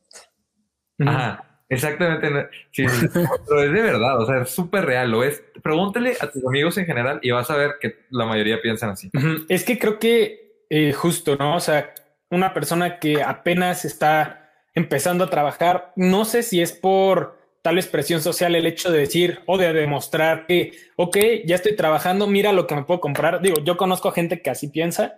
[0.99, 2.49] Ajá, exactamente.
[2.71, 5.43] Sí, pero es de verdad, o sea, es súper real, lo es.
[5.61, 9.11] Pregúntale a tus amigos en general y vas a ver que la mayoría piensan así.
[9.49, 11.55] Es que creo que eh, justo, ¿no?
[11.55, 11.93] O sea,
[12.29, 17.36] una persona que apenas está empezando a trabajar, no sé si es por
[17.67, 22.25] tal expresión social el hecho de decir o de demostrar que, ok, ya estoy trabajando,
[22.25, 23.41] mira lo que me puedo comprar.
[23.41, 25.17] Digo, yo conozco gente que así piensa,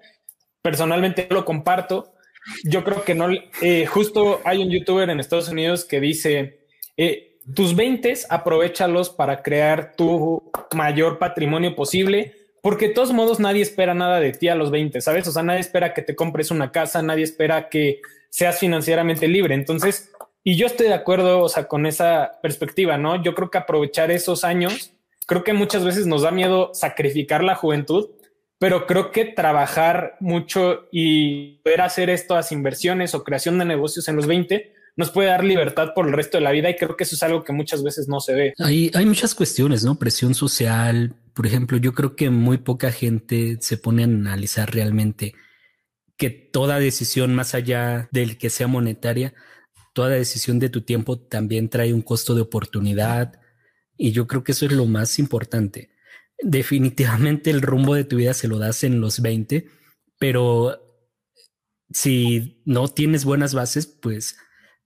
[0.64, 2.12] personalmente lo comparto.
[2.64, 3.28] Yo creo que no,
[3.62, 6.62] eh, justo hay un youtuber en Estados Unidos que dice,
[6.98, 12.34] eh, tus 20 aprovechalos para crear tu mayor patrimonio posible,
[12.64, 15.28] porque de todos modos nadie espera nada de ti a los 20, ¿sabes?
[15.28, 19.54] O sea, nadie espera que te compres una casa, nadie espera que seas financieramente libre.
[19.54, 20.10] Entonces,
[20.50, 23.22] y yo estoy de acuerdo, o sea, con esa perspectiva, ¿no?
[23.22, 24.94] Yo creo que aprovechar esos años,
[25.28, 28.10] creo que muchas veces nos da miedo sacrificar la juventud,
[28.58, 34.16] pero creo que trabajar mucho y poder hacer estas inversiones o creación de negocios en
[34.16, 37.04] los 20 nos puede dar libertad por el resto de la vida y creo que
[37.04, 38.54] eso es algo que muchas veces no se ve.
[38.58, 40.00] Hay, hay muchas cuestiones, ¿no?
[40.00, 45.36] Presión social, por ejemplo, yo creo que muy poca gente se pone a analizar realmente
[46.18, 49.36] que toda decisión más allá del que sea monetaria
[50.00, 53.42] toda decisión de tu tiempo también trae un costo de oportunidad
[53.98, 55.90] y yo creo que eso es lo más importante.
[56.42, 59.68] Definitivamente el rumbo de tu vida se lo das en los 20,
[60.18, 60.82] pero
[61.92, 64.38] si no tienes buenas bases, pues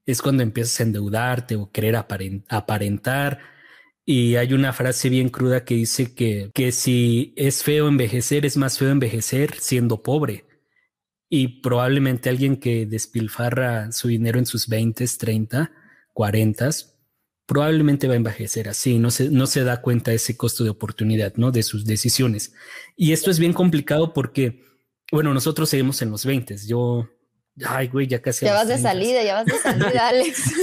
[0.08, 3.38] es cuando empiezas a endeudarte o querer aparentar.
[4.04, 8.58] Y hay una frase bien cruda que dice que, que si es feo envejecer, es
[8.58, 10.44] más feo envejecer siendo pobre
[11.36, 15.72] y probablemente alguien que despilfarra su dinero en sus 20, 30,
[16.14, 16.70] 40,
[17.48, 20.70] probablemente va a envejecer así, no se, no se da cuenta de ese costo de
[20.70, 21.50] oportunidad, ¿no?
[21.50, 22.54] De sus decisiones.
[22.96, 24.64] Y esto es bien complicado porque,
[25.12, 27.10] bueno, nosotros seguimos en los 20, yo,
[27.66, 28.46] ay, güey, ya casi.
[28.46, 30.54] Ya vas de salida, ya vas de salida, Alex.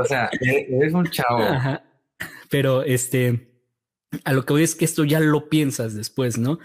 [0.00, 1.42] o sea, eres un chavo.
[2.48, 3.60] Pero este,
[4.22, 6.60] a lo que voy es que esto ya lo piensas después, ¿no?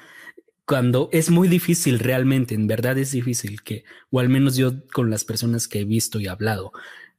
[0.65, 5.09] Cuando es muy difícil realmente, en verdad es difícil que, o al menos yo con
[5.09, 6.71] las personas que he visto y hablado,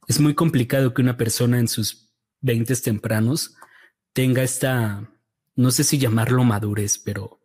[0.08, 3.56] es muy complicado que una persona en sus 20 tempranos
[4.12, 5.10] tenga esta,
[5.56, 7.40] no sé si llamarlo madurez, pero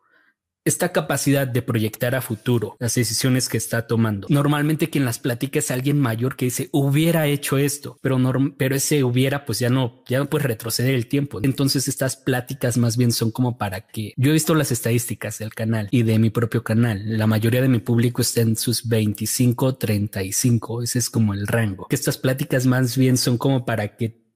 [0.70, 4.28] esta capacidad de proyectar a futuro las decisiones que está tomando.
[4.30, 8.18] Normalmente quien las platica es alguien mayor que dice hubiera hecho esto, pero,
[8.58, 11.40] pero ese hubiera pues ya no, ya no puede retroceder el tiempo.
[11.44, 15.54] Entonces estas pláticas más bien son como para que yo he visto las estadísticas del
[15.54, 17.18] canal y de mi propio canal.
[17.18, 20.84] La mayoría de mi público está en sus 25, 35.
[20.84, 21.88] Ese es como el rango.
[21.88, 24.30] Que estas pláticas más bien son como para que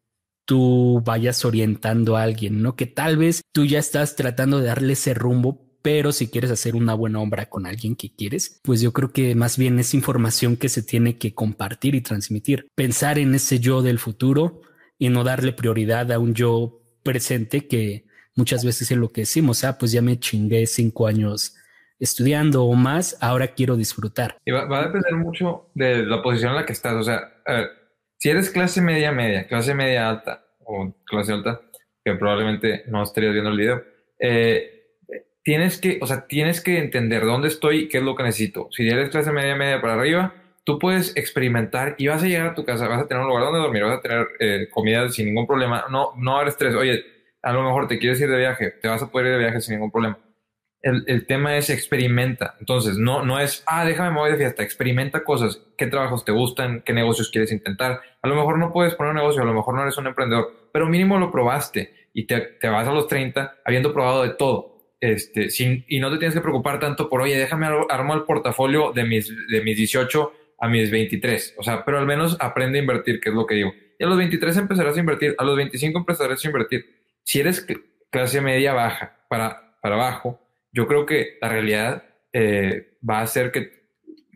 [0.45, 2.75] tú vayas orientando a alguien, ¿no?
[2.75, 6.75] Que tal vez tú ya estás tratando de darle ese rumbo, pero si quieres hacer
[6.75, 10.55] una buena obra con alguien que quieres, pues yo creo que más bien es información
[10.55, 12.69] que se tiene que compartir y transmitir.
[12.73, 14.61] Pensar en ese yo del futuro
[14.97, 19.65] y no darle prioridad a un yo presente que muchas veces es lo que decimos,
[19.65, 21.53] ah, pues ya me chingué cinco años
[21.99, 24.37] estudiando o más, ahora quiero disfrutar.
[24.45, 26.93] Y va, a depender mucho de la posición en la que estás.
[26.93, 27.29] O sea,
[28.17, 31.59] si eres clase media, media, clase media alta o clase alta,
[32.05, 33.83] que probablemente no estarías viendo el video,
[34.17, 34.73] eh,
[35.43, 38.69] tienes que, o sea, tienes que entender dónde estoy y qué es lo que necesito.
[38.71, 42.55] Si eres clase media, media para arriba, tú puedes experimentar y vas a llegar a
[42.55, 45.25] tu casa, vas a tener un lugar donde dormir, vas a tener eh, comida sin
[45.25, 45.85] ningún problema.
[45.89, 46.73] No, no haber estrés.
[46.75, 47.03] Oye,
[47.41, 49.61] a lo mejor te quieres ir de viaje, te vas a poder ir de viaje
[49.61, 50.17] sin ningún problema.
[50.81, 52.55] El, el tema es experimenta.
[52.59, 54.63] Entonces, no, no es, ah, déjame mover de fiesta.
[54.63, 55.61] Experimenta cosas.
[55.77, 56.81] ¿Qué trabajos te gustan?
[56.81, 58.01] ¿Qué negocios quieres intentar?
[58.21, 60.69] A lo mejor no puedes poner un negocio, a lo mejor no eres un emprendedor,
[60.73, 64.72] pero mínimo lo probaste y te, te vas a los 30 habiendo probado de todo
[65.03, 68.93] este, sin, y no te tienes que preocupar tanto por, oye, déjame armar el portafolio
[68.93, 71.55] de mis, de mis 18 a mis 23.
[71.57, 73.73] O sea, pero al menos aprende a invertir, que es lo que digo.
[73.99, 76.85] Y a los 23 empezarás a invertir, a los 25 empezarás a invertir.
[77.21, 77.67] Si eres
[78.09, 80.39] clase media baja para, para abajo,
[80.71, 83.89] yo creo que la realidad eh, va a ser que,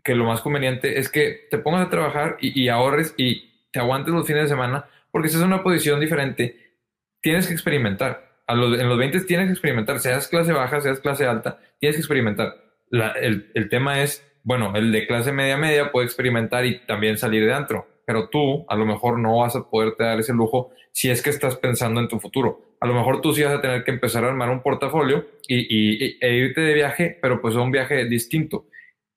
[0.04, 3.80] que, lo más conveniente es que te pongas a trabajar y, y ahorres y te
[3.80, 6.76] aguantes los fines de semana, porque si es una posición diferente,
[7.22, 11.02] tienes que experimentar A los, en los 20 tienes que experimentar, seas clase baja, seas
[11.02, 12.56] clase alta, tienes que experimentar.
[12.90, 17.54] el, tema es, bueno, el de clase media media puede experimentar y también salir de
[17.54, 21.22] antro, pero tú a lo mejor no vas a poderte dar ese lujo si es
[21.22, 22.76] que estás pensando en tu futuro.
[22.80, 25.68] A lo mejor tú sí vas a tener que empezar a armar un portafolio y,
[25.70, 28.68] y, e irte de viaje, pero pues un viaje distinto.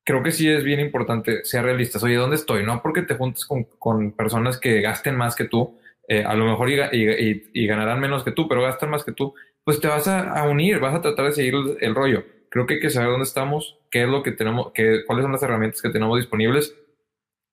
[0.05, 2.03] Creo que sí es bien importante ser realistas.
[2.03, 2.65] Oye, ¿dónde estoy?
[2.65, 5.79] No porque te juntes con personas que gasten más que tú,
[6.11, 9.33] eh, a lo mejor y, y, ganarán menos que tú, pero gastan más que tú,
[9.65, 12.25] pues te vas a, unir, vas a tratar de seguir el, rollo.
[12.51, 15.33] Creo que hay que saber dónde estamos, qué es lo que tenemos, qué, cuáles son
[15.33, 16.77] las herramientas que tenemos disponibles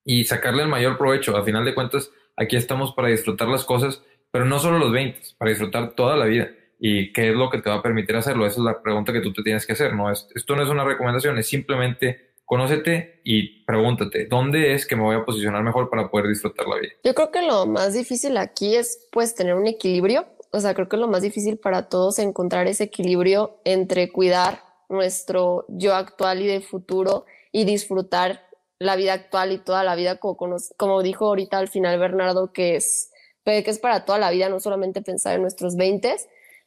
[0.04, 1.38] y sacarle el mayor provecho.
[1.38, 5.20] A final de cuentas, aquí estamos para disfrutar las cosas pero no solo los 20,
[5.38, 6.52] para disfrutar toda la vida.
[6.80, 8.46] ¿Y qué es lo que te va a permitir hacerlo?
[8.46, 9.96] Esa es la pregunta que tú te tienes que hacer.
[9.96, 10.12] ¿no?
[10.12, 15.18] Esto no es una recomendación, es simplemente conócete y pregúntate, ¿dónde es que me voy
[15.18, 16.94] a posicionar mejor para poder disfrutar la vida?
[17.04, 20.26] Yo creo que lo más difícil aquí es pues tener un equilibrio.
[20.52, 24.64] O sea, creo que lo más difícil para todos es encontrar ese equilibrio entre cuidar
[24.88, 28.48] nuestro yo actual y de futuro y disfrutar
[28.80, 30.38] la vida actual y toda la vida como,
[30.78, 33.12] como dijo ahorita al final Bernardo, que es
[33.44, 36.16] que es para toda la vida, no solamente pensar en nuestros 20.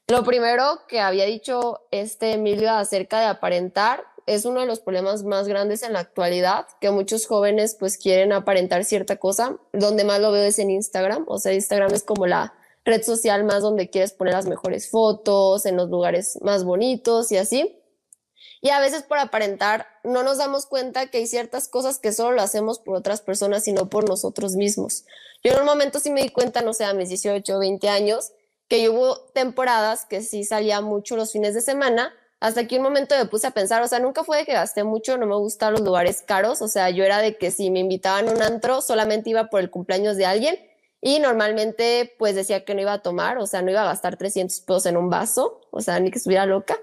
[0.08, 5.24] Lo primero que había dicho este Emilio acerca de aparentar es uno de los problemas
[5.24, 9.56] más grandes en la actualidad, que muchos jóvenes pues quieren aparentar cierta cosa.
[9.72, 12.54] Donde más lo veo es en Instagram, o sea, Instagram es como la
[12.84, 17.36] red social más donde quieres poner las mejores fotos, en los lugares más bonitos y
[17.36, 17.76] así.
[18.62, 22.36] Y a veces por aparentar no nos damos cuenta que hay ciertas cosas que solo
[22.36, 25.04] lo hacemos por otras personas y no por nosotros mismos.
[25.42, 27.88] Yo en un momento sí me di cuenta, no sé, a mis 18 o 20
[27.88, 28.32] años,
[28.68, 33.14] que hubo temporadas que sí salía mucho los fines de semana, hasta que un momento
[33.16, 35.72] me puse a pensar, o sea, nunca fue de que gasté mucho, no me gustan
[35.72, 38.80] los lugares caros, o sea, yo era de que si me invitaban a un antro,
[38.80, 40.58] solamente iba por el cumpleaños de alguien
[41.02, 44.16] y normalmente pues decía que no iba a tomar, o sea, no iba a gastar
[44.16, 46.78] 300 pesos en un vaso, o sea, ni que estuviera loca.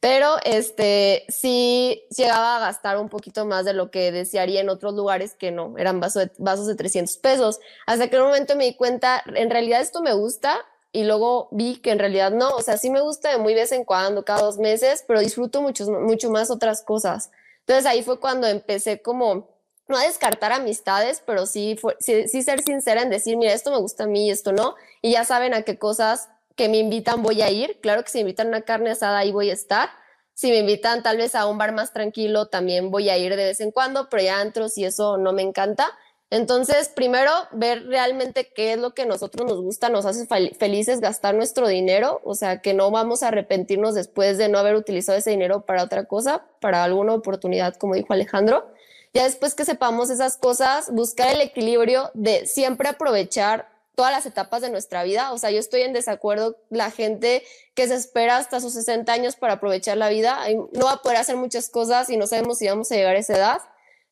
[0.00, 4.94] Pero este sí llegaba a gastar un poquito más de lo que desearía en otros
[4.94, 7.60] lugares que no, eran vasos de, vasos de 300 pesos.
[7.86, 11.76] Hasta que un momento me di cuenta, en realidad esto me gusta y luego vi
[11.76, 14.42] que en realidad no, o sea, sí me gusta de muy vez en cuando, cada
[14.42, 17.30] dos meses, pero disfruto mucho, mucho más otras cosas.
[17.60, 19.48] Entonces ahí fue cuando empecé como
[19.88, 23.78] no a descartar amistades, pero sí, sí, sí, ser sincera en decir, mira, esto me
[23.78, 27.40] gusta a mí esto no, y ya saben a qué cosas que me invitan voy
[27.40, 27.80] a ir.
[27.80, 29.90] Claro que si me invitan a una carne asada, ahí voy a estar.
[30.34, 33.44] Si me invitan tal vez a un bar más tranquilo, también voy a ir de
[33.44, 35.90] vez en cuando, pero ya antros y eso no me encanta.
[36.30, 41.00] Entonces, primero, ver realmente qué es lo que a nosotros nos gusta, nos hace felices
[41.00, 45.16] gastar nuestro dinero, o sea, que no vamos a arrepentirnos después de no haber utilizado
[45.16, 48.70] ese dinero para otra cosa, para alguna oportunidad, como dijo Alejandro.
[49.14, 54.60] Ya después que sepamos esas cosas, buscar el equilibrio de siempre aprovechar todas las etapas
[54.60, 55.32] de nuestra vida.
[55.32, 57.42] O sea, yo estoy en desacuerdo la gente
[57.74, 60.38] que se espera hasta sus 60 años para aprovechar la vida.
[60.72, 63.18] No va a poder hacer muchas cosas y no sabemos si vamos a llegar a
[63.18, 63.62] esa edad.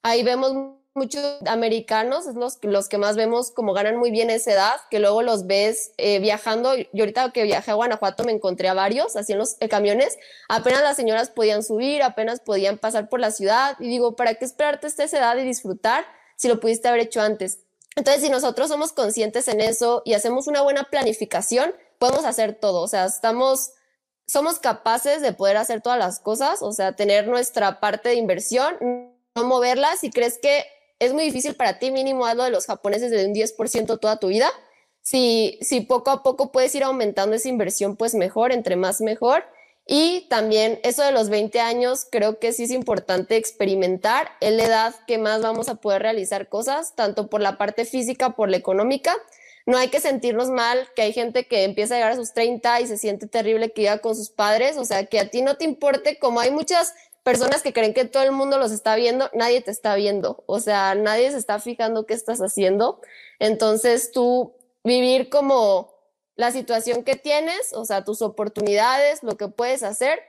[0.03, 0.53] Ahí vemos
[0.97, 4.99] muchos americanos, es los, los que más vemos como ganan muy bien esa edad, que
[4.99, 6.75] luego los ves eh, viajando.
[6.77, 10.19] Yo ahorita que viajé a Guanajuato me encontré a varios así en los eh, camiones.
[10.49, 13.77] Apenas las señoras podían subir, apenas podían pasar por la ciudad.
[13.79, 17.61] Y digo, ¿para qué esperarte esta edad y disfrutar si lo pudiste haber hecho antes?
[17.97, 22.83] Entonces, si nosotros somos conscientes en eso y hacemos una buena planificación, podemos hacer todo.
[22.83, 23.73] O sea, estamos,
[24.27, 28.77] somos capaces de poder hacer todas las cosas, o sea, tener nuestra parte de inversión,
[29.35, 29.97] no moverla.
[29.97, 30.65] Si crees que
[30.99, 34.29] es muy difícil para ti, mínimo hazlo de los japoneses de un 10% toda tu
[34.29, 34.51] vida.
[35.03, 39.45] Si, si poco a poco puedes ir aumentando esa inversión, pues mejor, entre más mejor.
[39.87, 44.31] Y también eso de los 20 años, creo que sí es importante experimentar.
[44.41, 48.31] Es la edad que más vamos a poder realizar cosas, tanto por la parte física,
[48.31, 49.15] por la económica.
[49.65, 52.81] No hay que sentirnos mal, que hay gente que empieza a llegar a sus 30
[52.81, 54.77] y se siente terrible que viva con sus padres.
[54.77, 56.95] O sea, que a ti no te importe, como hay muchas
[57.27, 60.45] personas que creen que todo el mundo los está viendo, nadie te está viendo.
[60.47, 63.01] O sea, nadie se está fijando qué estás haciendo.
[63.41, 64.55] Entonces tú
[64.85, 65.93] vivir como
[66.37, 70.21] la situación que tienes, o sea, tus oportunidades, lo que puedes hacer,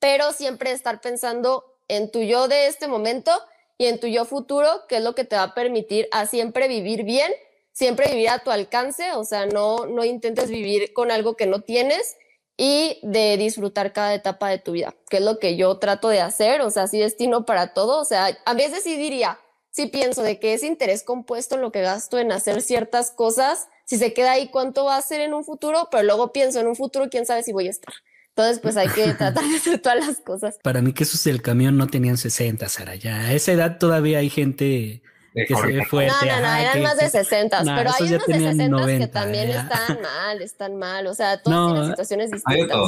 [0.00, 3.30] pero siempre estar pensando en tu yo de este momento
[3.78, 6.66] y en tu yo futuro, que es lo que te va a permitir a siempre
[6.66, 7.30] vivir bien,
[7.70, 11.60] siempre vivir a tu alcance, o sea, no, no intentes vivir con algo que no
[11.60, 12.16] tienes
[12.56, 16.20] y de disfrutar cada etapa de tu vida, que es lo que yo trato de
[16.20, 19.38] hacer, o sea, si destino para todo, o sea, a veces sí diría,
[19.70, 23.98] sí pienso de que es interés compuesto lo que gasto en hacer ciertas cosas, si
[23.98, 25.88] se queda ahí, ¿cuánto va a ser en un futuro?
[25.90, 27.94] Pero luego pienso en un futuro, quién sabe si voy a estar.
[28.30, 30.58] Entonces, pues hay que tratar de hacer todas las cosas.
[30.62, 32.96] Para mí que esos del camión no tenían 60, Sara.
[32.96, 35.02] Ya a esa edad todavía hay gente
[35.44, 36.12] que se ve fuerte.
[36.12, 38.32] No, no, no, ajá, eran que- más de que- 60, No, pero hay unos de
[38.32, 39.60] tenían 60 que 90, también ya.
[39.62, 41.06] están mal, están mal.
[41.08, 42.78] O sea, todos No, tienen situaciones distintas.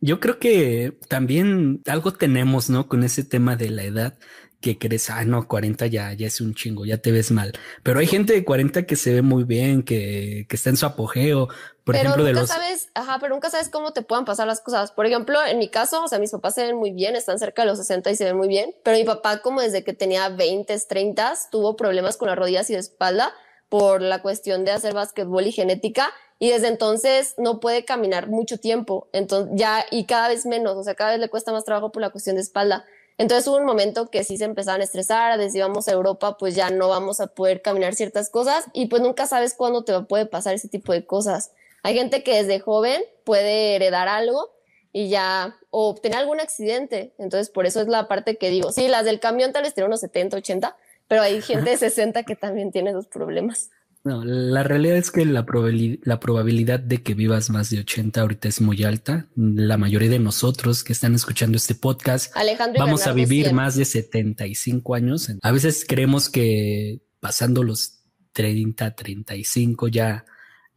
[0.00, 2.88] Yo creo que también algo tenemos, ¿no?
[2.88, 4.18] Con ese tema de la edad,
[4.60, 7.52] que crees, ah, no, 40 ya, ya es un chingo, ya te ves mal.
[7.84, 10.84] Pero hay gente de 40 que se ve muy bien, que, que está en su
[10.84, 11.48] apogeo.
[11.88, 12.50] Por pero ejemplo, de nunca los...
[12.50, 14.92] sabes, ajá, pero nunca sabes cómo te puedan pasar las cosas.
[14.92, 17.62] Por ejemplo, en mi caso, o sea, mis papás se ven muy bien, están cerca
[17.62, 20.28] de los 60 y se ven muy bien, pero mi papá como desde que tenía
[20.28, 23.32] 20, 30, tuvo problemas con las rodillas y de espalda
[23.70, 28.58] por la cuestión de hacer básquetbol y genética y desde entonces no puede caminar mucho
[28.58, 31.90] tiempo, entonces ya y cada vez menos, o sea, cada vez le cuesta más trabajo
[31.90, 32.84] por la cuestión de espalda.
[33.16, 36.54] Entonces hubo un momento que sí se empezaban a estresar, desde íbamos a Europa, pues
[36.54, 40.26] ya no vamos a poder caminar ciertas cosas y pues nunca sabes cuándo te puede
[40.26, 41.52] pasar ese tipo de cosas.
[41.82, 44.50] Hay gente que desde joven puede heredar algo
[44.92, 47.14] y ya, o obtener algún accidente.
[47.18, 48.72] Entonces, por eso es la parte que digo.
[48.72, 50.76] Sí, las del camión tal vez tienen unos 70, 80,
[51.06, 53.70] pero hay gente de 60 que también tiene esos problemas.
[54.04, 58.20] No, la realidad es que la probabili- la probabilidad de que vivas más de 80
[58.20, 59.26] ahorita es muy alta.
[59.36, 63.56] La mayoría de nosotros que están escuchando este podcast Alejandro vamos a vivir 100.
[63.56, 65.28] más de 75 años.
[65.42, 68.00] A veces creemos que pasando los
[68.32, 70.24] 30, 35 ya,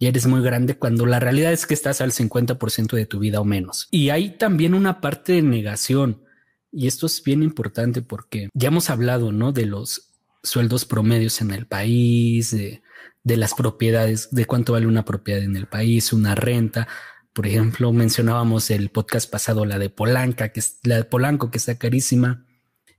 [0.02, 3.39] ya eres muy grande cuando la realidad es que estás al 50% de tu vida
[3.39, 3.88] o menos.
[3.91, 6.24] Y hay también una parte de negación.
[6.72, 9.52] Y esto es bien importante porque ya hemos hablado, ¿no?
[9.52, 12.82] De los sueldos promedios en el país, de,
[13.24, 16.88] de las propiedades, de cuánto vale una propiedad en el país, una renta.
[17.32, 21.60] Por ejemplo, mencionábamos el podcast pasado la de Polanca, que es la de Polanco, que
[21.60, 22.43] está carísima.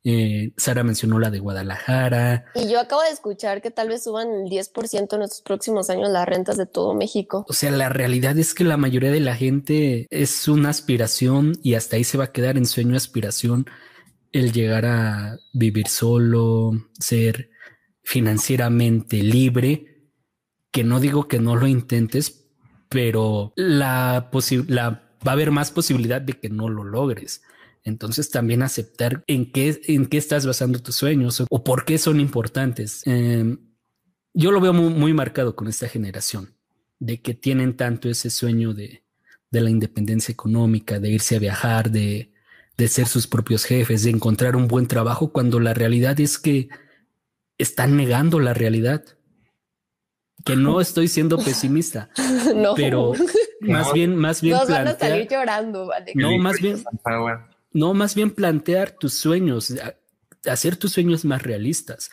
[0.05, 2.47] Eh, Sara mencionó la de Guadalajara.
[2.55, 6.11] Y yo acabo de escuchar que tal vez suban el 10% en estos próximos años
[6.11, 7.45] las rentas de todo México.
[7.49, 11.75] O sea, la realidad es que la mayoría de la gente es una aspiración y
[11.75, 13.67] hasta ahí se va a quedar en sueño aspiración
[14.33, 17.51] el llegar a vivir solo, ser
[18.03, 20.11] financieramente libre,
[20.73, 22.49] que no digo que no lo intentes,
[22.89, 24.31] pero la,
[24.67, 24.91] la
[25.27, 27.43] va a haber más posibilidad de que no lo logres.
[27.85, 31.99] Entonces también aceptar en qué, en qué estás basando tus sueños o, o por qué
[31.99, 33.03] son importantes.
[33.07, 33.57] Eh,
[34.35, 36.57] yo lo veo muy, muy marcado con esta generación,
[36.99, 39.05] de que tienen tanto ese sueño de,
[39.51, 42.33] de la independencia económica, de irse a viajar, de,
[42.77, 46.69] de ser sus propios jefes, de encontrar un buen trabajo, cuando la realidad es que
[47.59, 49.05] están negando la realidad.
[50.45, 52.11] Que no estoy siendo pesimista,
[52.57, 53.13] no, pero
[53.61, 56.13] más bien, más bien nos van a salir llorando, vale.
[56.17, 56.83] No, más bien.
[57.73, 59.75] No, más bien plantear tus sueños,
[60.45, 62.11] hacer tus sueños más realistas.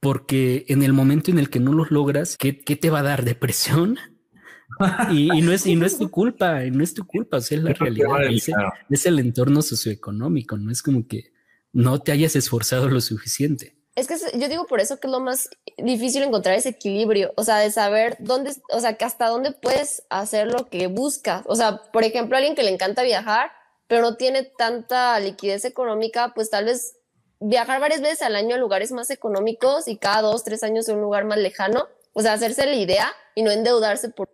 [0.00, 3.04] Porque en el momento en el que no los logras, ¿qué, qué te va a
[3.04, 3.24] dar?
[3.24, 3.98] ¿Depresión?
[5.10, 7.40] Y, y no es, y no es tu culpa, y no es tu culpa, o
[7.40, 8.54] sea, es la realidad, es el,
[8.90, 11.32] es el entorno socioeconómico, no es como que
[11.72, 13.76] no te hayas esforzado lo suficiente.
[13.96, 17.42] Es que yo digo por eso que es lo más difícil encontrar ese equilibrio, o
[17.42, 21.42] sea, de saber dónde, o sea, que hasta dónde puedes hacer lo que buscas.
[21.46, 23.50] O sea, por ejemplo, alguien que le encanta viajar,
[23.88, 26.96] pero no tiene tanta liquidez económica, pues tal vez
[27.40, 30.94] viajar varias veces al año a lugares más económicos y cada dos, tres años a
[30.94, 31.88] un lugar más lejano.
[32.12, 34.28] O sea, hacerse la idea y no endeudarse por...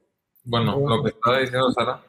[0.44, 2.02] Bueno, lo que estaba diciendo Sara,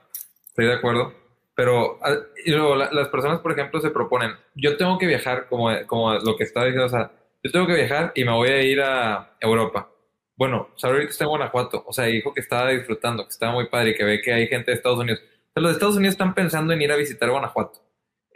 [0.47, 1.13] estoy de acuerdo.
[1.53, 2.15] Pero ah,
[2.45, 6.13] y luego, la- las personas, por ejemplo, se proponen, yo tengo que viajar, como, como
[6.15, 7.11] lo que estaba diciendo Sara,
[7.43, 9.89] yo tengo que viajar y me voy a ir a Europa.
[10.35, 13.69] Bueno, Sara ahorita está en Guanajuato, o sea, dijo que estaba disfrutando, que estaba muy
[13.69, 15.21] padre y que ve que hay gente de Estados Unidos.
[15.55, 17.81] Los Estados Unidos están pensando en ir a visitar Guanajuato.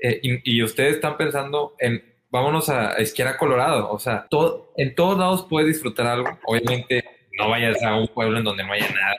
[0.02, 3.92] Eh, y, ustedes están pensando en, vámonos a, a Colorado.
[3.92, 6.30] O sea, todo, en todos lados puedes disfrutar algo.
[6.46, 7.04] Obviamente,
[7.38, 9.18] no vayas a un pueblo en donde no haya nada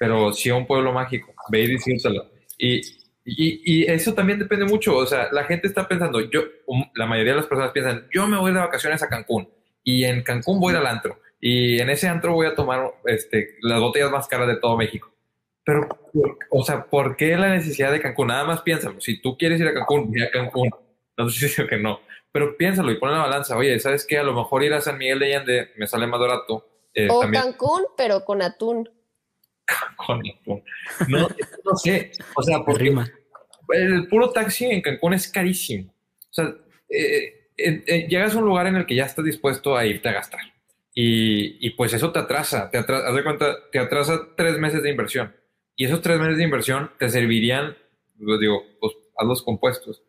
[0.00, 2.26] pero sí a un pueblo mágico, ve y disfrútalo.
[2.56, 7.32] Y eso también depende mucho, o sea, la gente está pensando, yo, um, la mayoría
[7.32, 9.46] de las personas piensan, yo me voy de vacaciones a Cancún
[9.84, 13.78] y en Cancún voy al antro y en ese antro voy a tomar este, las
[13.78, 15.12] botellas más caras de todo México.
[15.64, 15.88] Pero,
[16.50, 18.28] o sea, ¿por qué la necesidad de Cancún?
[18.28, 20.70] Nada más piénsalo, si tú quieres ir a Cancún, ve a Cancún.
[21.16, 22.00] No sé si digo que no,
[22.32, 24.18] pero piénsalo y pon la balanza, oye, ¿sabes qué?
[24.18, 26.66] A lo mejor ir a San Miguel de Allende me sale más barato.
[26.94, 28.88] eh, O también Cancún, pero con atún.
[29.96, 30.64] con atún.
[31.08, 31.28] No,
[31.64, 33.08] no sé, o sea, porque Rima.
[33.68, 35.92] el puro taxi en Cancún es carísimo.
[35.92, 36.46] O sea,
[36.88, 40.08] eh, eh, eh, llegas a un lugar en el que ya estás dispuesto a irte
[40.08, 40.40] a gastar.
[40.94, 44.82] Y, y pues eso te atrasa, te atrasa, haz de cuenta, te atrasa tres meses
[44.82, 45.36] de inversión.
[45.80, 47.74] Y esos tres meses de inversión te servirían,
[48.18, 50.02] lo digo, pues haz los compuestos,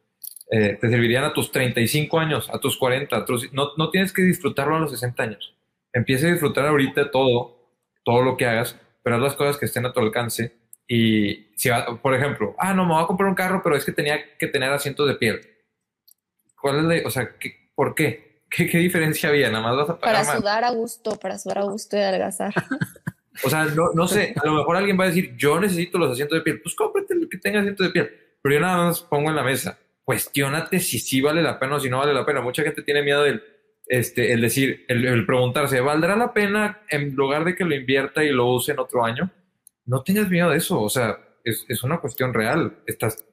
[0.52, 4.12] eh, te servirían a tus 35 años, a tus 40, a tus- no, no tienes
[4.12, 5.56] que disfrutarlo a los 60 años.
[5.94, 7.70] Empieza a disfrutar ahorita todo,
[8.04, 10.52] todo lo que hagas, pero haz las cosas que estén a tu alcance.
[10.90, 13.86] Y si, va- por ejemplo, ah, no, me voy a comprar un carro, pero es
[13.86, 15.40] que tenía que tener asientos de piel.
[16.62, 18.42] ¿Cuál es la, o sea, ¿qué- ¿por qué?
[18.50, 19.50] ¿Qué, ¿Qué, diferencia había?
[19.50, 22.54] Nada más vas a pagar Para sudar a gusto, para sudar a gusto y adelgazar.
[23.44, 26.12] o sea, no, no sé, a lo mejor alguien va a decir, yo necesito los
[26.12, 26.62] asientos de piel.
[26.62, 28.12] Pues cómprate el que tenga asientos de piel.
[28.42, 31.80] Pero yo nada más pongo en la mesa, cuestionate si sí vale la pena o
[31.80, 32.42] si no vale la pena.
[32.42, 33.44] Mucha gente tiene miedo del,
[33.88, 38.32] este, el decir, el, preguntarse, ¿valdrá la pena en lugar de que lo invierta y
[38.32, 39.32] lo use en otro año?
[39.86, 42.80] No tengas miedo de eso, o sea, es, es una cuestión real.
[42.86, 43.26] Estás,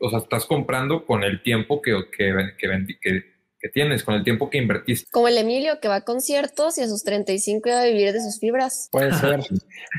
[0.00, 3.35] o sea, estás comprando con el tiempo que, que, que, que
[3.66, 5.08] que tienes, con el tiempo que invertiste.
[5.10, 8.20] Como el Emilio que va a conciertos y a sus 35 va a vivir de
[8.20, 8.88] sus fibras.
[8.92, 9.40] Puede ser.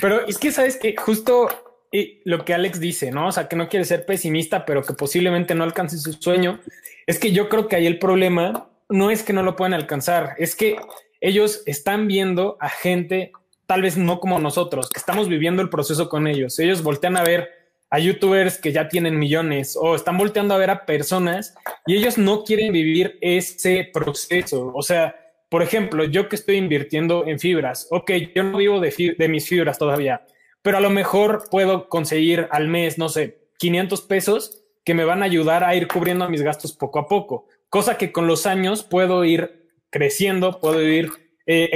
[0.02, 1.48] Pero es que sabes que justo
[1.92, 3.28] y lo que Alex dice, ¿no?
[3.28, 6.60] O sea, que no quiere ser pesimista, pero que posiblemente no alcance su sueño.
[7.06, 10.36] Es que yo creo que ahí el problema no es que no lo puedan alcanzar,
[10.38, 10.78] es que
[11.20, 13.32] ellos están viendo a gente,
[13.66, 16.60] tal vez no como nosotros, que estamos viviendo el proceso con ellos.
[16.60, 17.50] Ellos voltean a ver
[17.90, 22.18] a youtubers que ya tienen millones o están volteando a ver a personas y ellos
[22.18, 24.72] no quieren vivir ese proceso.
[24.76, 25.16] O sea,
[25.50, 29.78] por ejemplo, yo que estoy invirtiendo en fibras, ok, yo no vivo de, mis fibras
[29.78, 30.26] todavía,
[30.62, 35.22] pero a lo mejor puedo conseguir al mes, no sé, 500 pesos que me van
[35.22, 38.84] a ayudar a ir cubriendo mis gastos poco a poco, cosa que con los años
[38.84, 41.10] puedo ir creciendo, puedo ir
[41.46, 41.70] eh,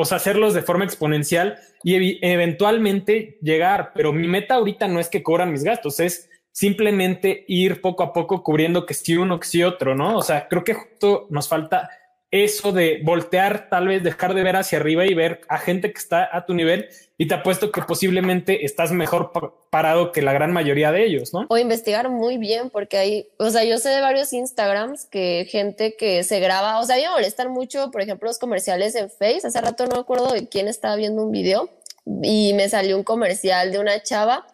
[0.00, 5.08] o sea, hacerlos de forma exponencial y eventualmente llegar, pero mi meta ahorita no es
[5.08, 9.46] que cobran mis gastos, es simplemente ir poco a poco cubriendo que si uno, que
[9.46, 10.16] si otro, ¿no?
[10.16, 11.90] O sea, creo que justo nos falta
[12.30, 15.98] eso de voltear, tal vez dejar de ver hacia arriba y ver a gente que
[15.98, 19.32] está a tu nivel y te apuesto que posiblemente estás mejor
[19.68, 21.46] parado que la gran mayoría de ellos, ¿no?
[21.48, 25.96] O investigar muy bien porque hay, o sea, yo sé de varios Instagrams que gente
[25.96, 29.10] que se graba, o sea, a mí me molestan mucho, por ejemplo, los comerciales en
[29.10, 31.68] Face, hace rato no me acuerdo de quién estaba viendo un video
[32.22, 34.46] y me salió un comercial de una chava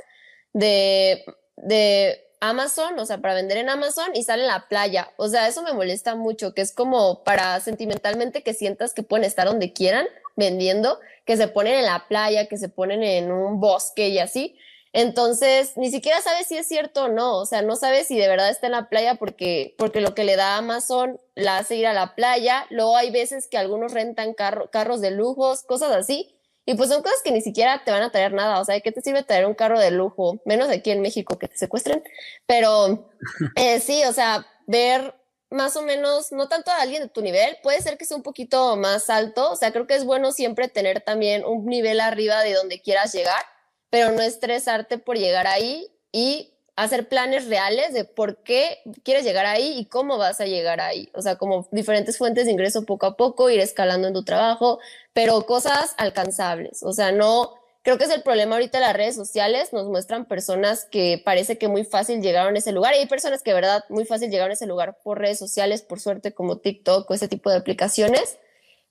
[0.55, 1.25] de,
[1.57, 5.13] de Amazon, o sea, para vender en Amazon y sale en la playa.
[5.17, 9.25] O sea, eso me molesta mucho, que es como para sentimentalmente que sientas que pueden
[9.25, 13.61] estar donde quieran vendiendo, que se ponen en la playa, que se ponen en un
[13.61, 14.57] bosque y así.
[14.93, 18.29] Entonces, ni siquiera sabes si es cierto o no, o sea, no sabes si de
[18.29, 21.87] verdad está en la playa porque, porque lo que le da Amazon la hace ir
[21.87, 22.67] a la playa.
[22.71, 26.36] Luego hay veces que algunos rentan carros de lujos, cosas así.
[26.67, 28.61] Y pues son cosas que ni siquiera te van a traer nada.
[28.61, 30.41] O sea, ¿qué te sirve traer un carro de lujo?
[30.45, 32.03] Menos aquí en México que te secuestren.
[32.45, 33.09] Pero
[33.57, 35.15] eh, sí, o sea, ver
[35.49, 38.25] más o menos, no tanto a alguien de tu nivel, puede ser que sea un
[38.25, 39.53] poquito más alto.
[39.53, 43.15] O sea, creo que es bueno siempre tener también un nivel arriba de donde quieras
[43.15, 43.43] llegar,
[43.89, 49.47] pero no estresarte por llegar ahí y hacer planes reales de por qué quieres llegar
[49.47, 51.09] ahí y cómo vas a llegar ahí.
[51.15, 54.79] O sea, como diferentes fuentes de ingreso poco a poco, ir escalando en tu trabajo,
[55.17, 56.83] pero cosas alcanzables.
[56.83, 60.85] O sea, no, creo que es el problema ahorita las redes sociales, nos muestran personas
[60.85, 63.83] que parece que muy fácil llegaron a ese lugar y hay personas que, de verdad,
[63.89, 67.29] muy fácil llegaron a ese lugar por redes sociales, por suerte, como TikTok o ese
[67.29, 68.37] tipo de aplicaciones,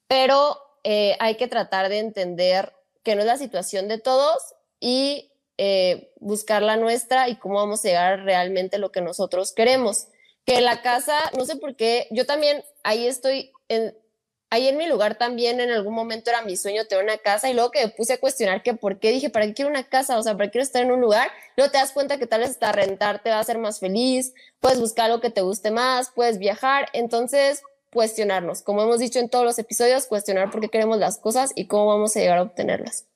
[0.08, 2.74] pero eh, hay que tratar de entender
[3.04, 7.86] que no es la situación de todos y eh, buscar la nuestra y cómo vamos
[7.86, 10.08] a llegar realmente a lo que nosotros queremos.
[10.44, 13.96] Que la casa, no sé por qué, yo también ahí estoy, en,
[14.50, 17.54] ahí en mi lugar también en algún momento era mi sueño tener una casa y
[17.54, 20.18] luego que me puse a cuestionar que por qué dije, ¿para qué quiero una casa?
[20.18, 21.30] O sea, ¿para qué quiero estar en un lugar?
[21.58, 24.34] Luego te das cuenta que tal vez hasta rentar te va a hacer más feliz,
[24.60, 29.30] puedes buscar lo que te guste más, puedes viajar, entonces cuestionarnos, como hemos dicho en
[29.30, 32.44] todos los episodios, cuestionar por qué queremos las cosas y cómo vamos a llegar a
[32.44, 33.08] obtenerlas.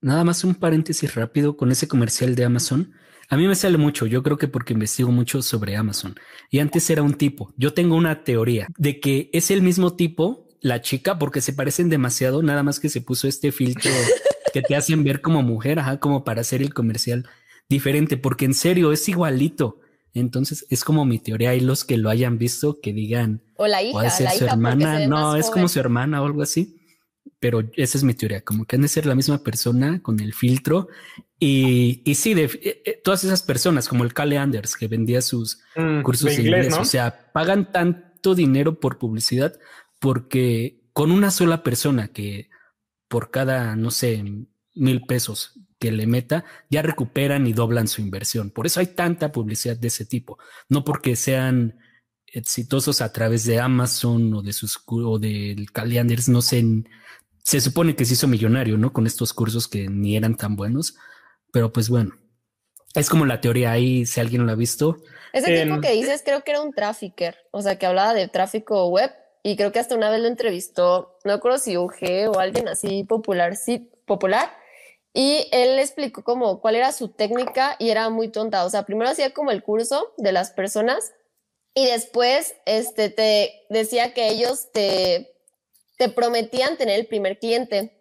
[0.00, 2.92] Nada más un paréntesis rápido con ese comercial de Amazon.
[3.28, 6.14] A mí me sale mucho, yo creo que porque investigo mucho sobre Amazon.
[6.50, 7.52] Y antes era un tipo.
[7.56, 11.88] Yo tengo una teoría de que es el mismo tipo, la chica, porque se parecen
[11.88, 13.90] demasiado, nada más que se puso este filtro
[14.52, 17.28] que te hacen ver como mujer, ajá, como para hacer el comercial
[17.68, 19.80] diferente, porque en serio es igualito.
[20.14, 21.50] Entonces es como mi teoría.
[21.50, 25.06] Hay los que lo hayan visto que digan, o la hija, puede ser su hermana,
[25.06, 26.76] no, es como su hermana o algo así
[27.38, 30.32] pero esa es mi teoría, como que han de ser la misma persona con el
[30.32, 30.88] filtro.
[31.38, 35.20] Y, y sí, de, eh, eh, todas esas personas, como el Cale Anders, que vendía
[35.20, 39.58] sus mm, cursos de inglés, o sea, pagan tanto dinero por publicidad
[39.98, 42.48] porque con una sola persona que
[43.08, 44.24] por cada, no sé,
[44.74, 48.50] mil pesos que le meta, ya recuperan y doblan su inversión.
[48.50, 50.38] Por eso hay tanta publicidad de ese tipo,
[50.68, 51.78] no porque sean
[52.26, 56.64] exitosos a través de Amazon o de sus o del Anders, no sé,
[57.42, 58.92] se supone que se hizo millonario, ¿no?
[58.92, 60.96] Con estos cursos que ni eran tan buenos,
[61.52, 62.16] pero pues bueno,
[62.94, 64.96] es como la teoría ahí, si alguien lo ha visto.
[65.32, 68.88] Ese tipo que dices creo que era un trafficker, o sea, que hablaba de tráfico
[68.88, 69.12] web
[69.46, 73.04] y creo que hasta una vez lo entrevistó, no recuerdo si UG o alguien así
[73.04, 74.50] popular, sí, popular,
[75.14, 79.08] y él explicó como cuál era su técnica y era muy tonta, o sea, primero
[79.08, 81.12] hacía como el curso de las personas
[81.76, 85.36] Y después, este, te decía que ellos te,
[85.96, 87.95] te prometían tener el primer cliente.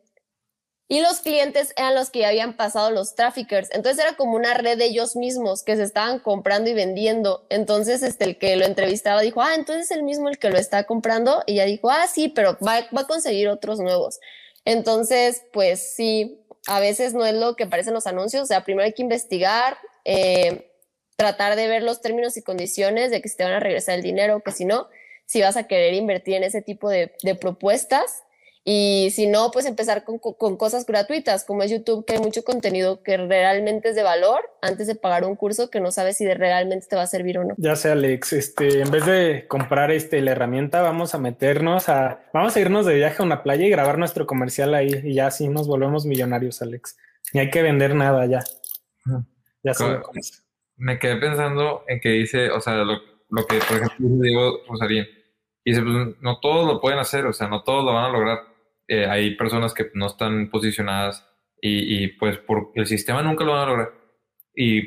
[0.88, 3.69] Y los clientes eran los que ya habían pasado los traffickers.
[3.71, 7.47] Entonces era como una red de ellos mismos que se estaban comprando y vendiendo.
[7.49, 10.57] Entonces, este, el que lo entrevistaba dijo, ah, entonces es el mismo el que lo
[10.59, 11.41] está comprando.
[11.47, 14.19] Y ya dijo, ah, sí, pero va, va a conseguir otros nuevos.
[14.63, 18.43] Entonces, pues sí, a veces no es lo que parecen los anuncios.
[18.43, 20.71] O sea, primero hay que investigar, eh,
[21.15, 24.03] tratar de ver los términos y condiciones de que si te van a regresar el
[24.03, 24.88] dinero, que si no,
[25.25, 28.21] si vas a querer invertir en ese tipo de, de propuestas
[28.68, 32.43] y si no, pues empezar con, con, cosas gratuitas, como es YouTube, que hay mucho
[32.43, 36.26] contenido que realmente es de valor antes de pagar un curso que no sabes si
[36.26, 37.53] de realmente te va a servir o no.
[37.57, 42.24] Ya sé, Alex, este, en vez de comprar este, la herramienta, vamos a meternos a,
[42.34, 45.28] vamos a irnos de viaje a una playa y grabar nuestro comercial ahí y ya
[45.28, 46.97] así nos volvemos millonarios, Alex.
[47.34, 48.39] Ni hay que vender nada ya.
[49.61, 49.99] Ya sé.
[50.76, 52.99] Me quedé pensando en que dice, o sea, lo,
[53.30, 55.05] lo que, por ejemplo, digo Rosarín,
[55.63, 58.54] dice, pues no todos lo pueden hacer, o sea, no todos lo van a lograr
[58.88, 61.27] eh, hay personas que no están posicionadas
[61.61, 63.91] y, pues por el sistema nunca lo van a lograr.
[64.55, 64.81] Y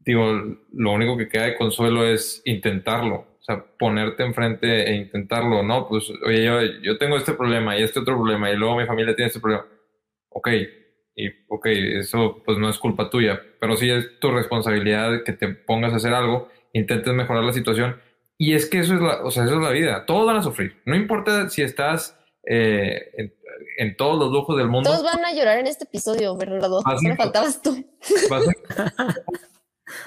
[0.00, 0.32] digo,
[0.72, 5.88] lo único que queda de consuelo es intentarlo, o sea, ponerte enfrente e intentarlo, ¿no?
[5.88, 9.14] Pues, oye, yo, yo tengo este problema y este otro problema y luego mi familia
[9.14, 9.64] tiene este problema.
[10.30, 10.48] Ok,
[11.16, 15.48] y ok, eso pues no es culpa tuya, pero sí es tu responsabilidad que te
[15.48, 18.00] pongas a hacer algo, intentes mejorar la situación.
[18.36, 20.06] Y es que eso es la, o sea, eso es la vida.
[20.06, 20.76] Todos van a sufrir.
[20.84, 23.32] No importa si estás eh, en,
[23.76, 24.90] en todos los lujos del mundo.
[24.90, 26.80] Todos van a llorar en este episodio, Bernardo.
[26.80, 27.84] Solo faltabas tú.
[28.30, 28.46] Vas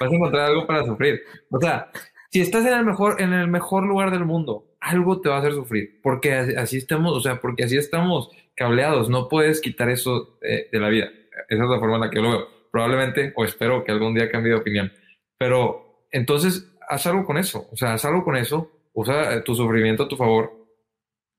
[0.00, 1.20] a, encontrar algo para sufrir.
[1.50, 1.90] O sea,
[2.30, 5.38] si estás en el mejor, en el mejor lugar del mundo, algo te va a
[5.38, 6.00] hacer sufrir.
[6.02, 9.08] Porque así estamos, o sea, porque así estamos cableados.
[9.08, 11.06] No puedes quitar eso de, la vida.
[11.48, 12.48] Esa es la forma en la que yo lo veo.
[12.70, 14.92] Probablemente, o espero que algún día cambie de opinión.
[15.38, 17.68] Pero entonces, haz algo con eso.
[17.72, 18.70] O sea, haz algo con eso.
[18.92, 20.52] Usa tu sufrimiento a tu favor.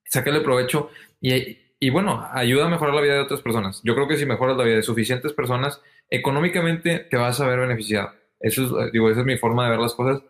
[0.05, 0.89] Sácale provecho.
[1.22, 3.82] Y y bueno, ayuda a mejorar la vida de otras personas.
[3.84, 7.59] Yo creo que si mejoras la vida de suficientes personas, económicamente te vas a ver
[7.59, 8.11] beneficiado.
[8.39, 10.21] Eso es, digo, esa es mi forma de ver las cosas.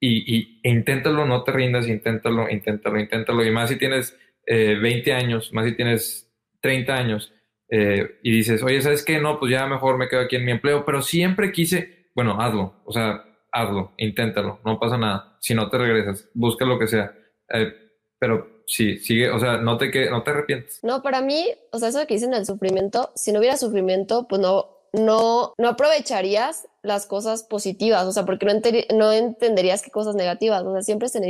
[0.00, 3.44] Y, y inténtalo, no te rindas, inténtalo, inténtalo, inténtalo.
[3.44, 6.30] Y más si tienes 20 eh, años, más si tienes
[6.60, 7.32] 30 años,
[7.74, 9.18] eh, y dices, oye, ¿sabes qué?
[9.18, 12.82] No, pues ya mejor me quedo aquí en mi empleo, pero siempre quise, bueno, hazlo,
[12.84, 15.38] o sea, hazlo, inténtalo, no pasa nada.
[15.40, 17.14] Si no te regresas, busca lo que sea.
[17.48, 17.72] Eh,
[18.18, 20.80] pero sí, sigue, o sea, no te, que, no te arrepientes.
[20.82, 24.40] No, para mí, o sea, eso que dicen el sufrimiento, si no hubiera sufrimiento, pues
[24.40, 28.52] no, no, no aprovecharías las cosas positivas, o sea, porque no,
[28.96, 31.20] no entenderías qué cosas negativas, o sea, siempre se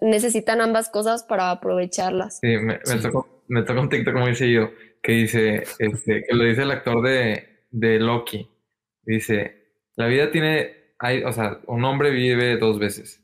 [0.00, 2.38] necesitan ambas cosas para aprovecharlas.
[2.40, 4.70] Sí, me, tocó, me tocó un TikTok muy yo
[5.02, 8.48] que dice, este, que lo dice el actor de, de Loki,
[9.02, 13.22] dice, la vida tiene, hay, o sea, un hombre vive dos veces,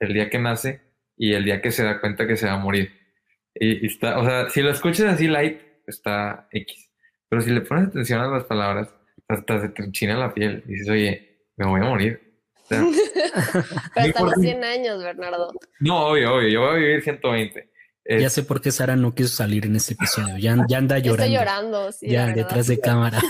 [0.00, 0.80] el día que nace
[1.16, 2.97] y el día que se da cuenta que se va a morir.
[3.60, 6.90] Y, está, o sea, si lo escuchas así light, está X.
[7.28, 8.88] Pero si le pones atención a las palabras,
[9.28, 10.62] hasta se te enchina la piel.
[10.66, 12.20] Y dices, oye, me voy a morir.
[12.68, 12.90] Pero
[13.94, 15.52] hasta los 100 años, Bernardo.
[15.80, 16.48] No, obvio, obvio.
[16.48, 17.70] Yo voy a vivir 120.
[18.20, 20.38] Ya sé por qué Sara no quiso salir en este episodio.
[20.38, 21.24] Ya, ya anda llorando.
[21.24, 22.08] Estoy llorando, sí.
[22.08, 23.20] Ya, detrás de cámara.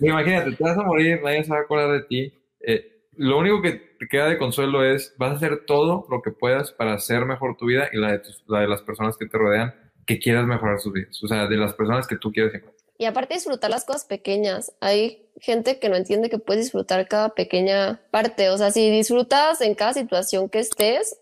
[0.00, 2.34] Imagínate, te vas a morir, nadie se va a acordar de ti.
[2.60, 6.72] Eh, lo único que queda de consuelo es, vas a hacer todo lo que puedas
[6.72, 9.74] para hacer mejor tu vida y la de, la de las personas que te rodean,
[10.06, 12.76] que quieras mejorar sus vidas, o sea, de las personas que tú quieres encontrar.
[12.98, 14.72] Y aparte disfrutar las cosas pequeñas.
[14.80, 18.48] Hay gente que no entiende que puedes disfrutar cada pequeña parte.
[18.48, 21.18] O sea, si disfrutas en cada situación que estés,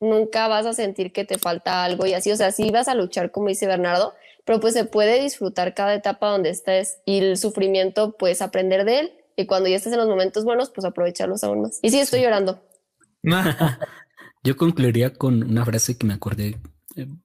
[0.00, 2.30] nunca vas a sentir que te falta algo y así.
[2.30, 4.14] O sea, sí vas a luchar, como dice Bernardo,
[4.44, 9.00] pero pues se puede disfrutar cada etapa donde estés y el sufrimiento, puedes aprender de
[9.00, 11.78] él y cuando ya estés en los momentos buenos, pues aprovecharlos aún más.
[11.82, 12.62] Y sí, estoy llorando.
[14.44, 16.58] Yo concluiría con una frase que me acordé.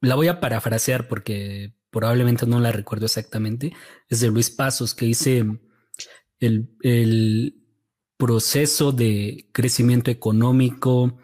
[0.01, 3.73] La voy a parafrasear porque probablemente no la recuerdo exactamente.
[4.07, 5.45] Es de Luis Pasos que dice
[6.39, 7.59] el, el
[8.17, 11.17] proceso de crecimiento económico,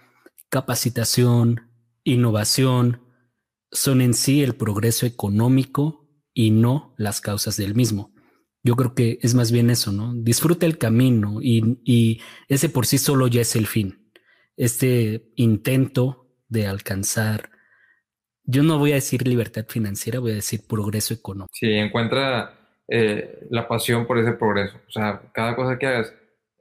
[0.50, 1.72] capacitación,
[2.04, 3.02] innovación,
[3.72, 8.15] son en sí el progreso económico y no las causas del mismo.
[8.66, 10.12] Yo creo que es más bien eso, ¿no?
[10.16, 14.10] Disfruta el camino y, ese por sí solo ya es el fin.
[14.58, 17.52] Este intento de alcanzar,
[18.44, 21.54] yo no voy a decir libertad financiera, voy a decir progreso económico.
[21.54, 22.56] Sí, encuentra
[22.88, 24.78] eh, la pasión por ese progreso.
[24.88, 26.12] O sea, cada cosa que hagas,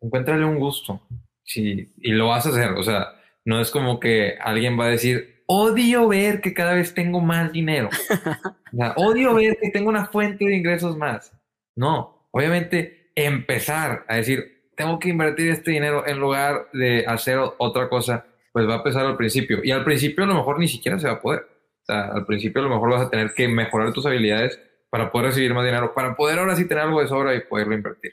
[0.03, 1.01] encuéntrale un gusto.
[1.43, 2.73] Sí, y lo vas a hacer.
[2.73, 3.15] O sea,
[3.47, 7.51] no es como que alguien va a decir, odio ver que cada vez tengo más
[7.51, 7.89] dinero.
[8.75, 11.33] O sea, odio ver que tengo una fuente de ingresos más.
[11.77, 17.89] No, obviamente empezar a decir, tengo que invertir este dinero en lugar de hacer otra
[17.89, 19.65] cosa pues va a pesar al principio.
[19.65, 21.41] Y al principio a lo mejor ni siquiera se va a poder.
[21.41, 24.61] O sea, al principio a lo mejor vas a tener que mejorar tus habilidades
[24.91, 27.75] para poder recibir más dinero, para poder ahora sí tener algo de sobra y poderlo
[27.75, 28.13] invertir.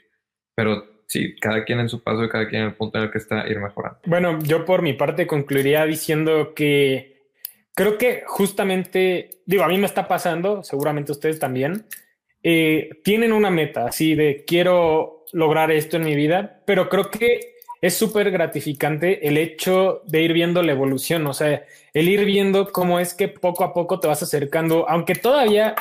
[0.56, 3.12] Pero sí, cada quien en su paso y cada quien en el punto en el
[3.12, 4.00] que está ir mejorando.
[4.04, 7.22] Bueno, yo por mi parte concluiría diciendo que
[7.76, 11.86] creo que justamente, digo, a mí me está pasando, seguramente ustedes también,
[12.42, 17.52] eh, tienen una meta así de quiero lograr esto en mi vida, pero creo que
[17.80, 22.70] es súper gratificante el hecho de ir viendo la evolución, o sea, el ir viendo
[22.70, 25.74] cómo es que poco a poco te vas acercando, aunque todavía,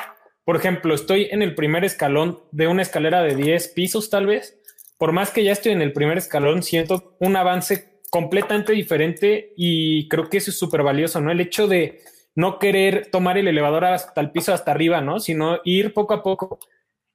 [0.43, 4.59] por ejemplo, estoy en el primer escalón de una escalera de 10 pisos tal vez,
[4.97, 10.07] por más que ya estoy en el primer escalón, siento un avance completamente diferente y
[10.09, 11.31] creo que eso es súper valioso, ¿no?
[11.31, 12.01] El hecho de
[12.35, 15.19] no querer tomar el elevador hasta el piso, hasta arriba, ¿no?
[15.19, 16.59] Sino ir poco a poco.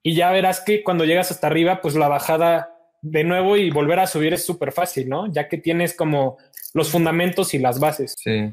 [0.03, 4.01] Y ya verás que cuando llegas hasta arriba, pues la bajada de nuevo y volver
[4.01, 5.33] a subir es súper fácil, ¿no?
[5.33, 6.39] Ya que tienes como
[6.75, 8.15] los fundamentos y las bases.
[8.19, 8.53] Sí,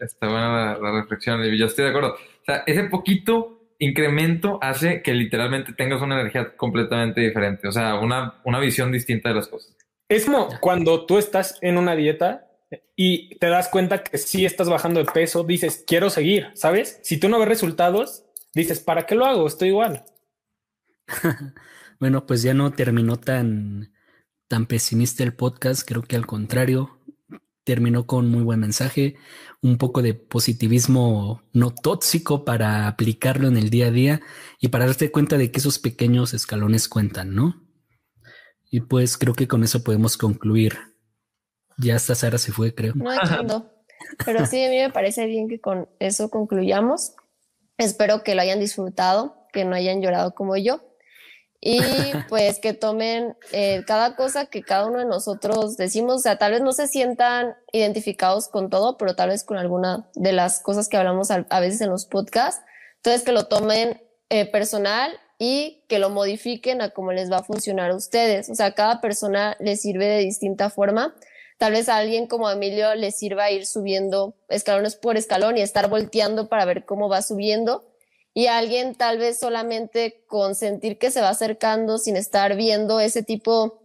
[0.00, 2.14] está buena la, reflexión, y yo estoy de acuerdo.
[2.14, 7.96] O sea, ese poquito incremento hace que literalmente tengas una energía completamente diferente, o sea,
[7.96, 9.76] una, una visión distinta de las cosas.
[10.08, 12.51] Es como cuando tú estás en una dieta
[12.96, 17.00] y te das cuenta que si estás bajando de peso, dices, quiero seguir, ¿sabes?
[17.02, 19.46] Si tú no ves resultados, dices, ¿para qué lo hago?
[19.46, 20.04] Estoy igual.
[22.00, 23.92] bueno, pues ya no terminó tan,
[24.48, 27.00] tan pesimista el podcast, creo que al contrario,
[27.64, 29.16] terminó con muy buen mensaje,
[29.60, 34.20] un poco de positivismo no tóxico para aplicarlo en el día a día
[34.60, 37.62] y para darte cuenta de que esos pequeños escalones cuentan, ¿no?
[38.70, 40.91] Y pues creo que con eso podemos concluir.
[41.82, 42.92] Ya hasta Sara se fue, creo.
[42.94, 43.70] No entiendo.
[44.24, 47.14] Pero sí, a mí me parece bien que con eso concluyamos.
[47.78, 50.80] Espero que lo hayan disfrutado, que no hayan llorado como yo
[51.64, 51.80] y
[52.28, 56.52] pues que tomen eh, cada cosa que cada uno de nosotros decimos, o sea, tal
[56.52, 60.88] vez no se sientan identificados con todo, pero tal vez con alguna de las cosas
[60.88, 62.62] que hablamos a, veces en los podcasts.
[62.96, 67.44] Entonces, que lo tomen eh, personal y que lo modifiquen a cómo les va a
[67.44, 68.50] funcionar a ustedes.
[68.50, 71.14] O sea, cada persona les sirve de distinta forma.
[71.62, 75.88] Tal vez a alguien como Emilio les sirva ir subiendo escalones por escalón y estar
[75.88, 77.84] volteando para ver cómo va subiendo.
[78.34, 83.22] Y alguien tal vez solamente con sentir que se va acercando sin estar viendo ese
[83.22, 83.80] tipo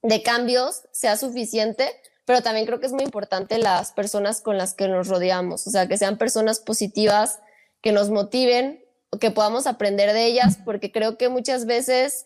[0.00, 1.90] de cambios sea suficiente,
[2.24, 5.70] pero también creo que es muy importante las personas con las que nos rodeamos, o
[5.70, 7.40] sea, que sean personas positivas,
[7.82, 8.82] que nos motiven,
[9.20, 12.24] que podamos aprender de ellas, porque creo que muchas veces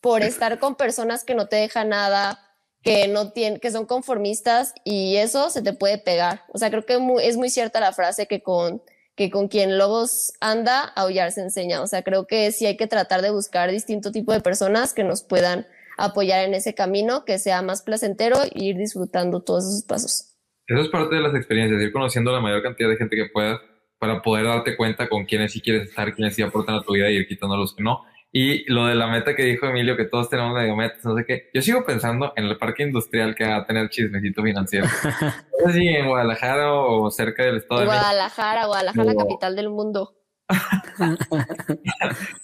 [0.00, 2.49] por estar con personas que no te dejan nada,
[2.82, 6.44] que no tienen, que son conformistas y eso se te puede pegar.
[6.52, 8.82] O sea, creo que es muy cierta la frase que con
[9.20, 11.82] que con quien lobos anda, aullar se enseña.
[11.82, 15.04] O sea, creo que sí hay que tratar de buscar distinto tipo de personas que
[15.04, 15.66] nos puedan
[15.98, 20.38] apoyar en ese camino, que sea más placentero e ir disfrutando todos esos pasos.
[20.66, 23.60] Eso es parte de las experiencias, ir conociendo la mayor cantidad de gente que puedas
[23.98, 27.10] para poder darte cuenta con quiénes sí quieres estar, quiénes sí aportan a tu vida
[27.10, 28.02] y ir quitando los que no.
[28.32, 31.24] Y lo de la meta que dijo Emilio, que todos tenemos medio metas, no sé
[31.24, 31.50] qué.
[31.52, 34.86] Yo sigo pensando en el parque industrial que va a tener chismecito financiero.
[35.64, 39.70] no sé si en Guadalajara o cerca del estado de Guadalajara, Guadalajara, la capital del
[39.70, 40.14] mundo.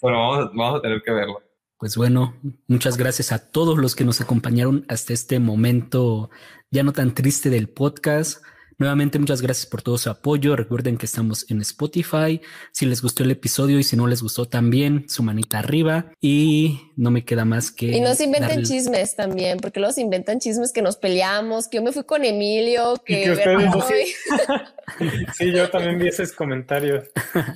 [0.00, 1.42] Pero vamos, vamos a tener que verlo.
[1.78, 2.34] Pues bueno,
[2.66, 6.30] muchas gracias a todos los que nos acompañaron hasta este momento
[6.70, 8.42] ya no tan triste del podcast.
[8.78, 10.54] Nuevamente, muchas gracias por todo su apoyo.
[10.54, 12.42] Recuerden que estamos en Spotify.
[12.72, 16.12] Si les gustó el episodio y si no les gustó también, su manita arriba.
[16.20, 17.86] Y no me queda más que.
[17.86, 21.82] Y no se inventen chismes también, porque los inventan chismes que nos peleamos, que yo
[21.82, 23.34] me fui con Emilio, que.
[25.38, 27.08] sí, yo también vi esos comentarios.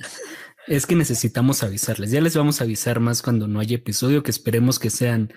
[0.67, 2.11] Es que necesitamos avisarles.
[2.11, 5.33] Ya les vamos a avisar más cuando no haya episodio, que esperemos que sean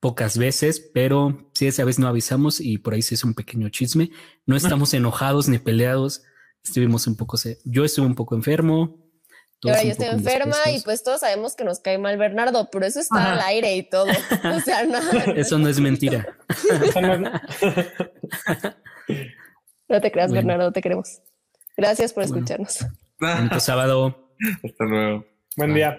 [0.00, 3.68] pocas veces, pero sí, esa vez no avisamos y por ahí se hizo un pequeño
[3.68, 4.10] chisme.
[4.46, 6.22] No estamos enojados ni peleados.
[6.64, 8.96] Estuvimos un poco, yo estuve un poco enfermo.
[9.64, 13.00] ahora yo estoy enferma y pues todos sabemos que nos cae mal Bernardo, pero eso
[13.00, 14.06] está al aire y todo.
[14.44, 14.98] O sea, no.
[15.34, 16.26] Eso no es mentira.
[19.88, 21.22] no te creas, Bernardo, te queremos.
[21.76, 22.78] Gracias por escucharnos.
[23.58, 24.32] sábado.
[24.64, 25.24] Hasta luego.
[25.56, 25.96] Buen día.